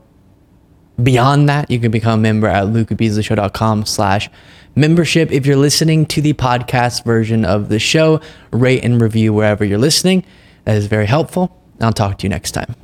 beyond 1.01 1.49
that, 1.49 1.69
you 1.71 1.79
can 1.79 1.91
become 1.91 2.19
a 2.19 2.21
member 2.21 2.47
at 2.47 2.65
lukebeasleyshow.com 2.65 3.85
slash 3.85 4.29
membership. 4.75 5.31
If 5.31 5.45
you're 5.45 5.55
listening 5.57 6.05
to 6.07 6.21
the 6.21 6.33
podcast 6.33 7.03
version 7.03 7.45
of 7.45 7.69
the 7.69 7.79
show, 7.79 8.21
rate 8.51 8.83
and 8.83 9.01
review 9.01 9.33
wherever 9.33 9.63
you're 9.63 9.77
listening. 9.77 10.25
That 10.65 10.77
is 10.77 10.87
very 10.87 11.05
helpful. 11.05 11.55
I'll 11.79 11.93
talk 11.93 12.17
to 12.19 12.23
you 12.23 12.29
next 12.29 12.51
time. 12.51 12.73